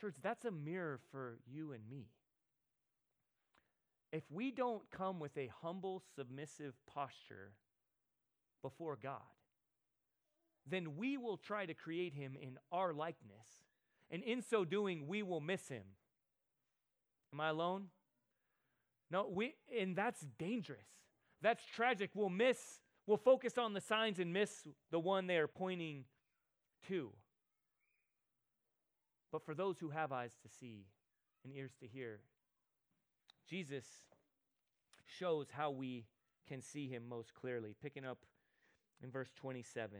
Church, 0.00 0.16
that's 0.22 0.46
a 0.46 0.50
mirror 0.50 0.98
for 1.10 1.38
you 1.46 1.72
and 1.72 1.82
me. 1.88 2.06
If 4.12 4.24
we 4.30 4.50
don't 4.50 4.82
come 4.90 5.20
with 5.20 5.36
a 5.36 5.50
humble, 5.62 6.02
submissive 6.16 6.74
posture 6.86 7.52
before 8.62 8.98
God, 9.00 9.20
then 10.66 10.96
we 10.96 11.16
will 11.16 11.36
try 11.36 11.66
to 11.66 11.74
create 11.74 12.14
him 12.14 12.36
in 12.40 12.58
our 12.72 12.92
likeness. 12.92 13.64
And 14.10 14.22
in 14.22 14.42
so 14.42 14.64
doing, 14.64 15.06
we 15.06 15.22
will 15.22 15.40
miss 15.40 15.68
him. 15.68 15.84
Am 17.32 17.40
I 17.40 17.50
alone? 17.50 17.88
No, 19.10 19.28
we 19.28 19.54
and 19.78 19.96
that's 19.96 20.24
dangerous. 20.38 20.86
That's 21.42 21.64
tragic. 21.64 22.10
We'll 22.14 22.28
miss, 22.28 22.58
we'll 23.06 23.16
focus 23.16 23.58
on 23.58 23.72
the 23.72 23.80
signs 23.80 24.18
and 24.18 24.32
miss 24.32 24.66
the 24.90 25.00
one 25.00 25.26
they 25.26 25.38
are 25.38 25.48
pointing 25.48 26.04
to. 26.88 27.10
But 29.32 29.44
for 29.44 29.54
those 29.54 29.78
who 29.78 29.90
have 29.90 30.12
eyes 30.12 30.32
to 30.42 30.48
see 30.48 30.86
and 31.44 31.54
ears 31.54 31.72
to 31.80 31.86
hear, 31.86 32.20
Jesus 33.48 33.84
shows 35.18 35.48
how 35.50 35.70
we 35.70 36.06
can 36.48 36.60
see 36.60 36.88
him 36.88 37.04
most 37.08 37.34
clearly. 37.34 37.74
Picking 37.80 38.04
up 38.04 38.18
in 39.02 39.10
verse 39.10 39.30
27. 39.36 39.98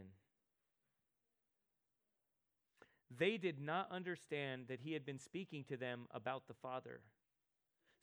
They 3.16 3.38
did 3.38 3.60
not 3.60 3.88
understand 3.90 4.66
that 4.68 4.80
he 4.80 4.92
had 4.92 5.04
been 5.04 5.18
speaking 5.18 5.64
to 5.64 5.76
them 5.76 6.06
about 6.12 6.46
the 6.46 6.54
Father. 6.54 7.00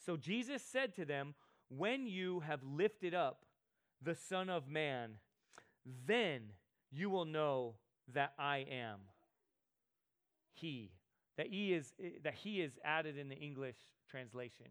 So 0.05 0.17
Jesus 0.17 0.62
said 0.62 0.95
to 0.95 1.05
them, 1.05 1.36
When 1.69 2.07
you 2.07 2.41
have 2.41 2.62
lifted 2.63 3.13
up 3.13 3.45
the 4.01 4.15
Son 4.15 4.49
of 4.49 4.67
Man, 4.67 5.17
then 6.05 6.53
you 6.91 7.10
will 7.10 7.25
know 7.25 7.75
that 8.13 8.33
I 8.38 8.65
am 8.69 8.99
He. 10.53 10.91
That 11.38 11.47
he 11.47 11.73
is 11.73 11.93
that 12.23 12.33
he 12.33 12.62
is 12.62 12.79
added 12.83 13.15
in 13.15 13.29
the 13.29 13.36
English 13.36 13.75
translation. 14.10 14.65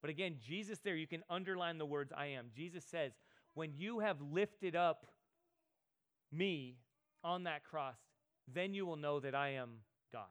But 0.00 0.10
again, 0.10 0.36
Jesus 0.40 0.78
there, 0.78 0.94
you 0.94 1.06
can 1.06 1.22
underline 1.28 1.78
the 1.78 1.86
words 1.86 2.12
I 2.16 2.26
am. 2.26 2.46
Jesus 2.54 2.84
says, 2.84 3.12
When 3.54 3.72
you 3.76 3.98
have 3.98 4.20
lifted 4.20 4.76
up 4.76 5.06
me 6.32 6.76
on 7.24 7.44
that 7.44 7.64
cross, 7.64 7.98
then 8.52 8.72
you 8.72 8.86
will 8.86 8.96
know 8.96 9.20
that 9.20 9.34
I 9.34 9.50
am 9.50 9.70
God. 10.12 10.26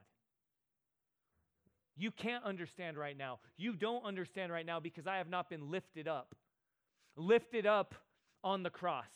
You 2.00 2.12
can't 2.12 2.44
understand 2.44 2.98
right 2.98 3.18
now. 3.18 3.40
You 3.58 3.74
don't 3.74 4.06
understand 4.06 4.52
right 4.52 4.66
now 4.66 4.80
because 4.80 5.06
I 5.06 5.18
have 5.18 5.30
not 5.30 5.50
been 5.50 5.70
lifted 5.70 6.08
up. 6.08 6.34
Lifted 7.16 7.66
up 7.66 7.94
on 8.44 8.64
the 8.64 8.70
cross 8.70 9.12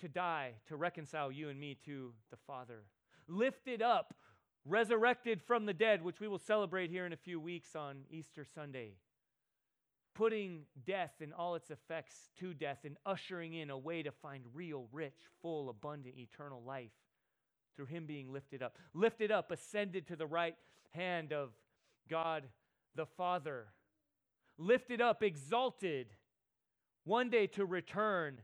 to 0.00 0.08
die, 0.08 0.52
to 0.68 0.76
reconcile 0.76 1.30
you 1.30 1.50
and 1.50 1.60
me 1.60 1.76
to 1.84 2.12
the 2.30 2.38
Father. 2.46 2.84
Lifted 3.26 3.82
up, 3.82 4.14
resurrected 4.64 5.42
from 5.42 5.66
the 5.66 5.74
dead, 5.74 6.02
which 6.02 6.20
we 6.20 6.28
will 6.28 6.38
celebrate 6.38 6.90
here 6.90 7.04
in 7.04 7.12
a 7.12 7.16
few 7.16 7.38
weeks 7.38 7.76
on 7.76 7.98
Easter 8.10 8.46
Sunday 8.54 8.94
putting 10.18 10.62
death 10.84 11.12
and 11.20 11.32
all 11.32 11.54
its 11.54 11.70
effects 11.70 12.30
to 12.40 12.52
death 12.52 12.78
and 12.84 12.96
ushering 13.06 13.54
in 13.54 13.70
a 13.70 13.78
way 13.78 14.02
to 14.02 14.10
find 14.10 14.42
real, 14.52 14.88
rich, 14.90 15.14
full, 15.40 15.70
abundant, 15.70 16.16
eternal 16.18 16.60
life 16.66 16.90
through 17.76 17.86
Him 17.86 18.04
being 18.04 18.32
lifted 18.32 18.60
up. 18.60 18.76
Lifted 18.94 19.30
up, 19.30 19.52
ascended 19.52 20.08
to 20.08 20.16
the 20.16 20.26
right 20.26 20.56
hand 20.90 21.32
of 21.32 21.50
God 22.08 22.44
the 22.94 23.06
Father. 23.06 23.66
Lifted 24.58 25.00
up, 25.00 25.22
exalted, 25.22 26.08
one 27.04 27.30
day 27.30 27.46
to 27.46 27.64
return 27.64 28.40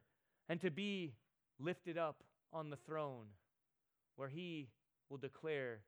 and 0.48 0.60
to 0.60 0.70
be 0.70 1.14
lifted 1.58 1.98
up 1.98 2.22
on 2.52 2.70
the 2.70 2.76
throne 2.76 3.26
where 4.16 4.28
He 4.28 4.68
will 5.10 5.18
declare 5.18 5.80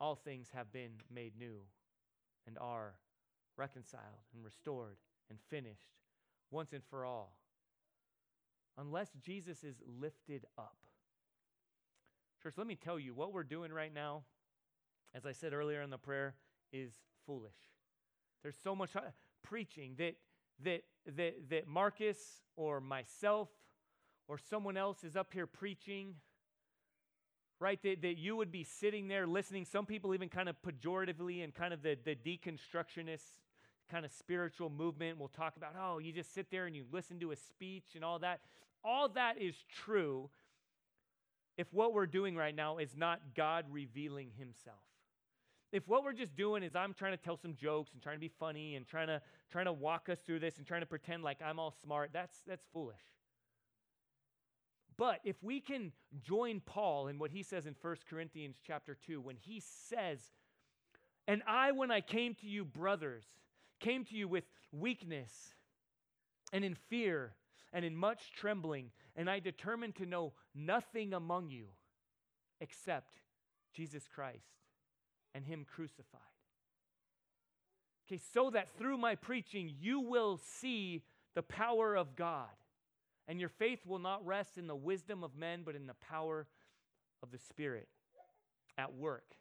all 0.00 0.14
things 0.14 0.48
have 0.54 0.72
been 0.72 0.92
made 1.12 1.32
new 1.38 1.58
and 2.46 2.56
are 2.58 2.94
reconciled 3.56 4.22
and 4.34 4.44
restored 4.44 4.96
and 5.28 5.38
finished 5.50 5.90
once 6.50 6.72
and 6.72 6.82
for 6.88 7.04
all. 7.04 7.36
Unless 8.78 9.10
Jesus 9.20 9.64
is 9.64 9.82
lifted 10.00 10.46
up. 10.56 10.76
Church, 12.42 12.54
let 12.56 12.68
me 12.68 12.76
tell 12.76 12.98
you 12.98 13.12
what 13.12 13.32
we're 13.32 13.42
doing 13.42 13.72
right 13.72 13.92
now, 13.92 14.22
as 15.14 15.26
I 15.26 15.32
said 15.32 15.52
earlier 15.52 15.82
in 15.82 15.90
the 15.90 15.98
prayer, 15.98 16.34
is 16.72 16.92
foolish. 17.26 17.56
There's 18.42 18.56
so 18.62 18.74
much 18.74 18.94
uh, 18.96 19.00
preaching 19.42 19.94
that 19.98 20.14
that 20.64 20.82
that 21.16 21.34
that 21.50 21.68
Marcus 21.68 22.18
or 22.56 22.80
myself 22.80 23.48
or 24.28 24.38
someone 24.38 24.76
else 24.76 25.04
is 25.04 25.16
up 25.16 25.32
here 25.32 25.46
preaching 25.46 26.14
right? 27.60 27.82
That, 27.82 28.02
that 28.02 28.18
you 28.18 28.36
would 28.36 28.52
be 28.52 28.64
sitting 28.64 29.08
there 29.08 29.26
listening. 29.26 29.64
Some 29.64 29.86
people 29.86 30.14
even 30.14 30.28
kind 30.28 30.48
of 30.48 30.56
pejoratively 30.62 31.42
and 31.42 31.54
kind 31.54 31.74
of 31.74 31.82
the, 31.82 31.96
the 32.04 32.14
deconstructionist 32.14 33.40
kind 33.90 34.04
of 34.04 34.12
spiritual 34.12 34.70
movement 34.70 35.18
will 35.18 35.28
talk 35.28 35.56
about, 35.56 35.74
oh, 35.80 35.98
you 35.98 36.12
just 36.12 36.34
sit 36.34 36.50
there 36.50 36.66
and 36.66 36.76
you 36.76 36.84
listen 36.92 37.18
to 37.20 37.32
a 37.32 37.36
speech 37.36 37.94
and 37.94 38.04
all 38.04 38.18
that. 38.18 38.40
All 38.84 39.08
that 39.10 39.40
is 39.40 39.54
true 39.84 40.28
if 41.56 41.72
what 41.72 41.92
we're 41.92 42.06
doing 42.06 42.36
right 42.36 42.54
now 42.54 42.78
is 42.78 42.96
not 42.96 43.20
God 43.34 43.64
revealing 43.70 44.30
himself. 44.38 44.76
If 45.70 45.86
what 45.86 46.02
we're 46.02 46.14
just 46.14 46.34
doing 46.34 46.62
is 46.62 46.74
I'm 46.74 46.94
trying 46.94 47.12
to 47.12 47.22
tell 47.22 47.36
some 47.36 47.54
jokes 47.54 47.92
and 47.92 48.02
trying 48.02 48.16
to 48.16 48.20
be 48.20 48.32
funny 48.40 48.76
and 48.76 48.86
trying 48.86 49.08
to 49.08 49.20
trying 49.50 49.66
to 49.66 49.72
walk 49.72 50.08
us 50.08 50.18
through 50.20 50.40
this 50.40 50.56
and 50.56 50.66
trying 50.66 50.80
to 50.80 50.86
pretend 50.86 51.22
like 51.22 51.38
I'm 51.44 51.58
all 51.58 51.74
smart, 51.82 52.10
that's 52.12 52.38
that's 52.46 52.64
foolish. 52.72 52.96
But 54.96 55.20
if 55.24 55.36
we 55.42 55.60
can 55.60 55.92
join 56.22 56.60
Paul 56.60 57.08
in 57.08 57.18
what 57.18 57.30
he 57.30 57.42
says 57.42 57.66
in 57.66 57.74
1 57.80 57.96
Corinthians 58.08 58.56
chapter 58.66 58.96
2 59.06 59.20
when 59.20 59.36
he 59.36 59.60
says, 59.60 60.20
"And 61.26 61.42
I 61.46 61.72
when 61.72 61.90
I 61.90 62.00
came 62.00 62.34
to 62.36 62.46
you 62.46 62.64
brothers, 62.64 63.24
came 63.78 64.04
to 64.06 64.16
you 64.16 64.26
with 64.26 64.44
weakness 64.72 65.54
and 66.52 66.64
in 66.64 66.74
fear 66.74 67.34
and 67.74 67.84
in 67.84 67.94
much 67.94 68.32
trembling, 68.32 68.90
and 69.14 69.28
I 69.28 69.38
determined 69.38 69.96
to 69.96 70.06
know 70.06 70.32
nothing 70.54 71.12
among 71.12 71.50
you 71.50 71.66
except 72.60 73.20
Jesus 73.74 74.08
Christ 74.08 74.58
and 75.34 75.44
Him 75.44 75.64
crucified. 75.64 76.20
Okay, 78.06 78.20
so 78.32 78.50
that 78.50 78.70
through 78.78 78.98
my 78.98 79.14
preaching 79.14 79.72
you 79.80 80.00
will 80.00 80.38
see 80.38 81.02
the 81.34 81.42
power 81.42 81.94
of 81.94 82.16
God. 82.16 82.48
And 83.26 83.38
your 83.38 83.50
faith 83.50 83.80
will 83.84 83.98
not 83.98 84.24
rest 84.24 84.56
in 84.56 84.66
the 84.66 84.74
wisdom 84.74 85.22
of 85.22 85.36
men, 85.36 85.60
but 85.64 85.76
in 85.76 85.86
the 85.86 85.94
power 85.94 86.46
of 87.22 87.30
the 87.30 87.38
Spirit 87.38 87.88
at 88.78 88.94
work. 88.94 89.34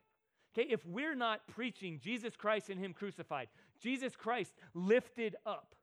Okay, 0.53 0.67
if 0.69 0.85
we're 0.85 1.15
not 1.15 1.47
preaching 1.47 1.99
Jesus 2.03 2.35
Christ 2.35 2.69
and 2.69 2.79
Him 2.79 2.93
crucified, 2.93 3.47
Jesus 3.81 4.15
Christ 4.15 4.53
lifted 4.73 5.35
up 5.45 5.75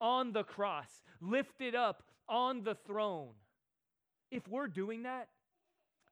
on 0.00 0.32
the 0.32 0.42
cross, 0.42 0.90
lifted 1.20 1.74
up 1.74 2.02
on 2.28 2.62
the 2.62 2.74
throne, 2.74 3.34
if 4.30 4.46
we're 4.48 4.68
doing 4.68 5.04
that, 5.04 5.28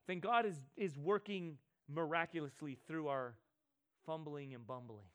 then 0.06 0.20
God 0.20 0.46
is, 0.46 0.56
is 0.76 0.96
working 0.96 1.58
miraculously 1.92 2.78
through 2.86 3.08
our 3.08 3.34
fumbling 4.04 4.54
and 4.54 4.66
bumbling. 4.66 5.06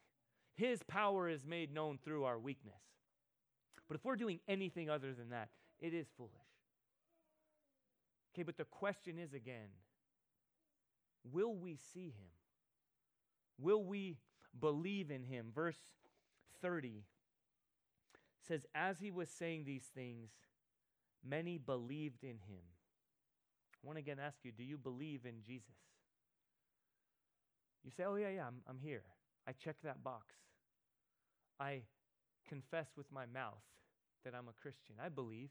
His 0.56 0.84
power 0.84 1.30
is 1.30 1.46
made 1.46 1.74
known 1.74 1.98
through 2.04 2.26
our 2.26 2.38
weakness. 2.38 2.82
But 3.88 3.96
if 3.96 4.06
we're 4.06 4.16
doing 4.16 4.40
anything 4.48 4.90
other 4.90 5.14
than 5.14 5.30
that, 5.30 5.50
it 5.80 5.94
is 5.94 6.08
foolish. 6.18 6.32
Okay, 8.34 8.44
but 8.44 8.58
the 8.58 8.66
question 8.66 9.18
is 9.18 9.34
again 9.34 9.70
will 11.32 11.54
we 11.54 11.78
see 11.94 12.06
him? 12.06 12.32
Will 13.60 13.84
we 13.84 14.18
believe 14.60 15.12
in 15.12 15.24
him? 15.24 15.52
Verse 15.54 15.78
30 16.62 17.04
says, 18.48 18.66
As 18.74 19.00
he 19.00 19.12
was 19.12 19.30
saying 19.30 19.66
these 19.66 19.90
things, 19.94 20.30
many 21.28 21.58
believed 21.58 22.24
in 22.24 22.40
him. 22.48 22.64
I 23.84 23.88
want 23.88 23.98
to 23.98 24.02
again 24.02 24.20
ask 24.20 24.40
you 24.44 24.52
do 24.52 24.64
you 24.64 24.78
believe 24.78 25.26
in 25.26 25.42
Jesus? 25.46 25.76
You 27.84 27.92
say, 27.96 28.04
Oh, 28.08 28.16
yeah, 28.16 28.30
yeah, 28.30 28.48
I'm, 28.48 28.62
I'm 28.68 28.80
here. 28.80 29.04
I 29.48 29.52
check 29.54 29.76
that 29.84 30.04
box. 30.04 30.26
I 31.60 31.82
confess 32.48 32.88
with 32.96 33.12
my 33.12 33.26
mouth 33.26 33.64
that 34.24 34.34
I'm 34.36 34.48
a 34.48 34.54
Christian. 34.62 34.96
I 35.04 35.10
believe. 35.10 35.50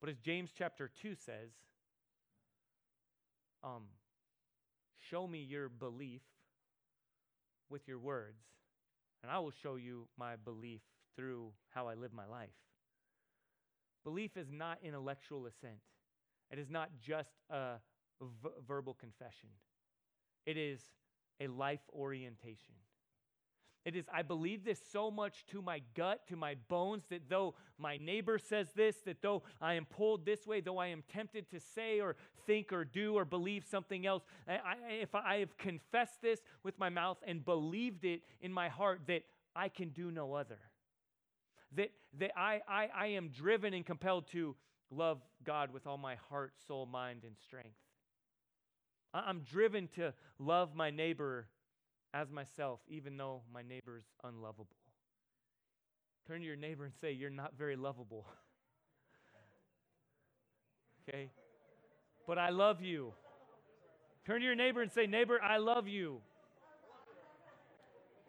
But 0.00 0.10
as 0.10 0.18
James 0.18 0.50
chapter 0.56 0.90
2 1.00 1.14
says, 1.14 1.50
um, 3.62 3.84
show 5.10 5.26
me 5.26 5.42
your 5.42 5.68
belief 5.68 6.20
with 7.70 7.88
your 7.88 7.98
words, 7.98 8.42
and 9.22 9.32
I 9.32 9.38
will 9.38 9.52
show 9.62 9.76
you 9.76 10.06
my 10.18 10.36
belief 10.36 10.82
through 11.16 11.52
how 11.70 11.88
I 11.88 11.94
live 11.94 12.12
my 12.12 12.26
life. 12.26 12.50
Belief 14.04 14.36
is 14.36 14.48
not 14.50 14.78
intellectual 14.82 15.46
assent, 15.46 15.80
it 16.50 16.58
is 16.58 16.68
not 16.68 16.90
just 17.00 17.30
a 17.48 17.76
v- 18.20 18.50
verbal 18.66 18.94
confession, 18.94 19.48
it 20.46 20.56
is 20.56 20.80
a 21.40 21.48
life 21.48 21.80
orientation. 21.92 22.74
It 23.84 23.96
is, 23.96 24.06
I 24.12 24.22
believe 24.22 24.64
this 24.64 24.80
so 24.92 25.10
much 25.10 25.44
to 25.48 25.60
my 25.60 25.82
gut, 25.94 26.26
to 26.28 26.36
my 26.36 26.56
bones, 26.68 27.04
that 27.10 27.28
though 27.28 27.54
my 27.76 27.98
neighbor 27.98 28.38
says 28.38 28.68
this, 28.74 28.96
that 29.04 29.20
though 29.20 29.42
I 29.60 29.74
am 29.74 29.84
pulled 29.84 30.24
this 30.24 30.46
way, 30.46 30.62
though 30.62 30.78
I 30.78 30.86
am 30.86 31.02
tempted 31.12 31.50
to 31.50 31.60
say 31.60 32.00
or 32.00 32.16
think 32.46 32.72
or 32.72 32.86
do 32.86 33.14
or 33.14 33.26
believe 33.26 33.66
something 33.70 34.06
else, 34.06 34.22
I, 34.48 34.52
I, 34.52 34.76
if 35.02 35.14
I 35.14 35.40
have 35.40 35.58
confessed 35.58 36.22
this 36.22 36.40
with 36.62 36.78
my 36.78 36.88
mouth 36.88 37.18
and 37.26 37.44
believed 37.44 38.06
it 38.06 38.22
in 38.40 38.54
my 38.54 38.70
heart, 38.70 39.02
that 39.08 39.24
I 39.54 39.68
can 39.68 39.90
do 39.90 40.10
no 40.10 40.32
other. 40.32 40.58
That, 41.76 41.90
that 42.18 42.30
I, 42.38 42.62
I, 42.66 42.88
I 42.96 43.06
am 43.08 43.28
driven 43.28 43.74
and 43.74 43.84
compelled 43.84 44.28
to 44.28 44.56
love 44.90 45.20
God 45.44 45.74
with 45.74 45.86
all 45.86 45.98
my 45.98 46.16
heart, 46.30 46.54
soul, 46.66 46.86
mind, 46.86 47.24
and 47.24 47.36
strength. 47.36 47.76
I'm 49.14 49.40
driven 49.40 49.88
to 49.94 50.12
love 50.38 50.74
my 50.74 50.90
neighbor 50.90 51.46
as 52.12 52.30
myself, 52.30 52.80
even 52.88 53.16
though 53.16 53.42
my 53.52 53.62
neighbor's 53.62 54.04
unlovable. 54.24 54.76
Turn 56.26 56.40
to 56.40 56.46
your 56.46 56.56
neighbor 56.56 56.84
and 56.84 56.94
say, 57.00 57.12
You're 57.12 57.30
not 57.30 57.52
very 57.56 57.76
lovable. 57.76 58.26
okay? 61.08 61.30
But 62.26 62.38
I 62.38 62.50
love 62.50 62.82
you. 62.82 63.12
Turn 64.26 64.40
to 64.40 64.46
your 64.46 64.54
neighbor 64.54 64.80
and 64.80 64.90
say, 64.90 65.06
Neighbor, 65.06 65.40
I 65.42 65.58
love 65.58 65.86
you. 65.86 66.20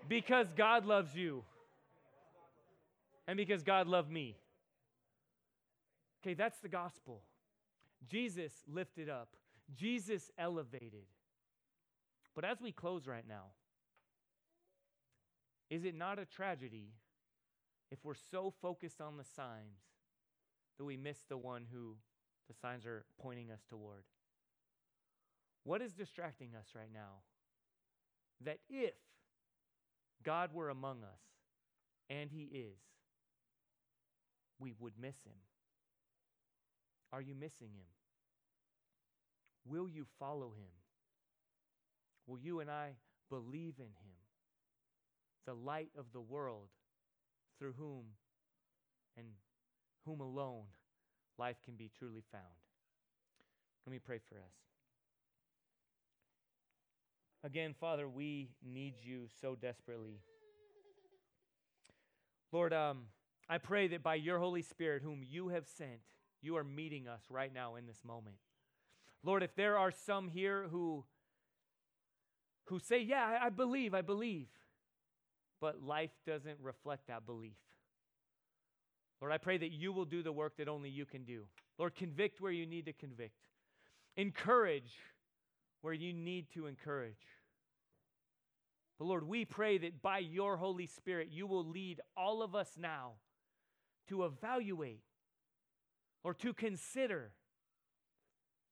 Because 0.08 0.48
God 0.56 0.86
loves 0.86 1.16
you. 1.16 1.44
And 3.28 3.38
because 3.38 3.64
God 3.64 3.88
loved 3.88 4.12
me. 4.12 4.36
Okay, 6.22 6.34
that's 6.34 6.60
the 6.60 6.70
gospel. 6.70 7.22
Jesus 8.08 8.52
lifted 8.68 9.10
up, 9.10 9.30
Jesus 9.74 10.30
elevated. 10.38 11.06
But 12.36 12.46
as 12.46 12.62
we 12.62 12.72
close 12.72 13.08
right 13.08 13.28
now, 13.28 13.46
is 15.70 15.86
it 15.86 15.96
not 15.96 16.20
a 16.20 16.26
tragedy 16.26 16.94
if 17.92 18.00
we're 18.04 18.14
so 18.32 18.54
focused 18.62 19.02
on 19.02 19.18
the 19.18 19.24
signs 19.24 19.80
that 20.78 20.86
we 20.86 20.98
miss 20.98 21.20
the 21.28 21.38
one 21.38 21.66
who 21.72 21.96
the 22.48 22.54
signs 22.54 22.86
are 22.86 23.06
pointing 23.20 23.52
us 23.52 23.62
toward? 23.68 24.04
What 25.64 25.82
is 25.82 25.94
distracting 25.94 26.50
us 26.56 26.68
right 26.76 26.92
now? 26.94 27.22
That 28.42 28.60
if 28.70 28.94
God 30.24 30.54
were 30.54 30.70
among 30.70 31.04
us, 31.04 31.22
and 32.10 32.30
He 32.30 32.44
is, 32.44 32.78
we 34.60 34.74
would 34.80 34.94
miss 35.00 35.16
Him. 35.26 35.38
Are 37.12 37.22
you 37.22 37.34
missing 37.34 37.70
Him? 37.74 37.88
Will 39.66 39.88
you 39.90 40.06
follow 40.20 40.54
Him? 40.58 40.72
Will 42.28 42.40
you 42.40 42.60
and 42.60 42.70
I 42.70 42.92
believe 43.30 43.76
in 43.80 43.86
Him? 43.86 44.16
the 45.46 45.54
light 45.54 45.92
of 45.98 46.06
the 46.12 46.22
world 46.22 46.70
through 47.60 47.74
whom 47.78 48.04
and 49.18 49.28
whom 50.06 50.20
alone 50.20 50.66
life 51.38 51.58
can 51.64 51.76
be 51.76 51.90
truly 51.98 52.24
found. 52.32 52.44
Let 53.86 53.92
me 53.92 54.00
pray 54.00 54.20
for 54.28 54.36
us. 54.36 54.54
Again, 57.44 57.76
Father, 57.80 58.08
we 58.10 58.50
need 58.66 58.96
you 59.04 59.28
so 59.40 59.56
desperately. 59.56 60.20
Lord, 62.52 62.74
um, 62.74 63.04
I 63.48 63.60
pray 63.60 63.88
that 63.90 64.02
by 64.02 64.16
your 64.16 64.40
Holy 64.40 64.64
Spirit, 64.64 65.04
whom 65.04 65.22
you 65.24 65.50
have 65.50 65.68
sent, 65.68 66.00
you 66.42 66.58
are 66.58 66.64
meeting 66.64 67.08
us 67.08 67.22
right 67.30 67.54
now 67.54 67.76
in 67.76 67.86
this 67.86 68.04
moment. 68.04 68.38
Lord, 69.26 69.42
if 69.42 69.56
there 69.56 69.78
are 69.78 69.92
some 69.92 70.30
here 70.30 70.68
who, 70.70 71.04
who 72.66 72.78
say, 72.80 73.02
Yeah, 73.02 73.40
I, 73.42 73.50
believe, 73.50 73.96
I 73.96 74.02
believe, 74.02 74.48
but 75.60 75.82
life 75.82 76.12
doesn't 76.28 76.60
reflect 76.62 77.08
that 77.08 77.26
belief. 77.26 77.58
Lord, 79.20 79.34
I 79.34 79.40
pray 79.40 79.58
that 79.58 79.72
you 79.72 79.92
will 79.92 80.06
do 80.06 80.22
the 80.22 80.32
work 80.32 80.58
that 80.58 80.68
only 80.68 80.90
you 80.90 81.06
can 81.06 81.24
do. 81.24 81.46
Lord, 81.80 81.96
convict 81.96 82.40
where 82.40 82.52
you 82.52 82.68
need 82.68 82.86
to 82.86 82.94
convict, 82.94 83.40
encourage 84.16 84.94
where 85.82 85.94
you 85.94 86.14
need 86.14 86.52
to 86.54 86.68
encourage. 86.68 87.16
But 89.00 89.06
Lord, 89.06 89.28
we 89.28 89.44
pray 89.44 89.80
that 89.80 90.04
by 90.04 90.20
your 90.20 90.58
Holy 90.58 90.86
Spirit, 90.86 91.30
you 91.32 91.48
will 91.48 91.66
lead 91.66 92.00
all 92.16 92.44
of 92.44 92.54
us 92.54 92.70
now 92.78 93.14
to 94.08 94.24
evaluate 94.24 95.02
or 96.24 96.34
to 96.36 96.54
consider 96.54 97.32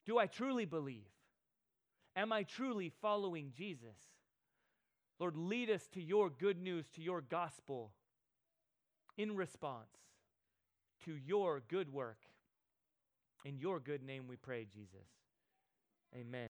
do 0.05 0.17
I 0.17 0.27
truly 0.27 0.65
believe? 0.65 1.07
Am 2.15 2.31
I 2.31 2.43
truly 2.43 2.91
following 3.01 3.51
Jesus? 3.55 3.97
Lord, 5.19 5.35
lead 5.35 5.69
us 5.69 5.87
to 5.93 6.01
your 6.01 6.29
good 6.29 6.61
news, 6.61 6.85
to 6.95 7.01
your 7.01 7.21
gospel 7.21 7.91
in 9.17 9.35
response 9.35 9.87
to 11.05 11.15
your 11.25 11.61
good 11.67 11.91
work. 11.91 12.17
In 13.45 13.57
your 13.57 13.79
good 13.79 14.03
name 14.03 14.27
we 14.27 14.35
pray, 14.37 14.65
Jesus. 14.73 15.07
Amen. 16.15 16.41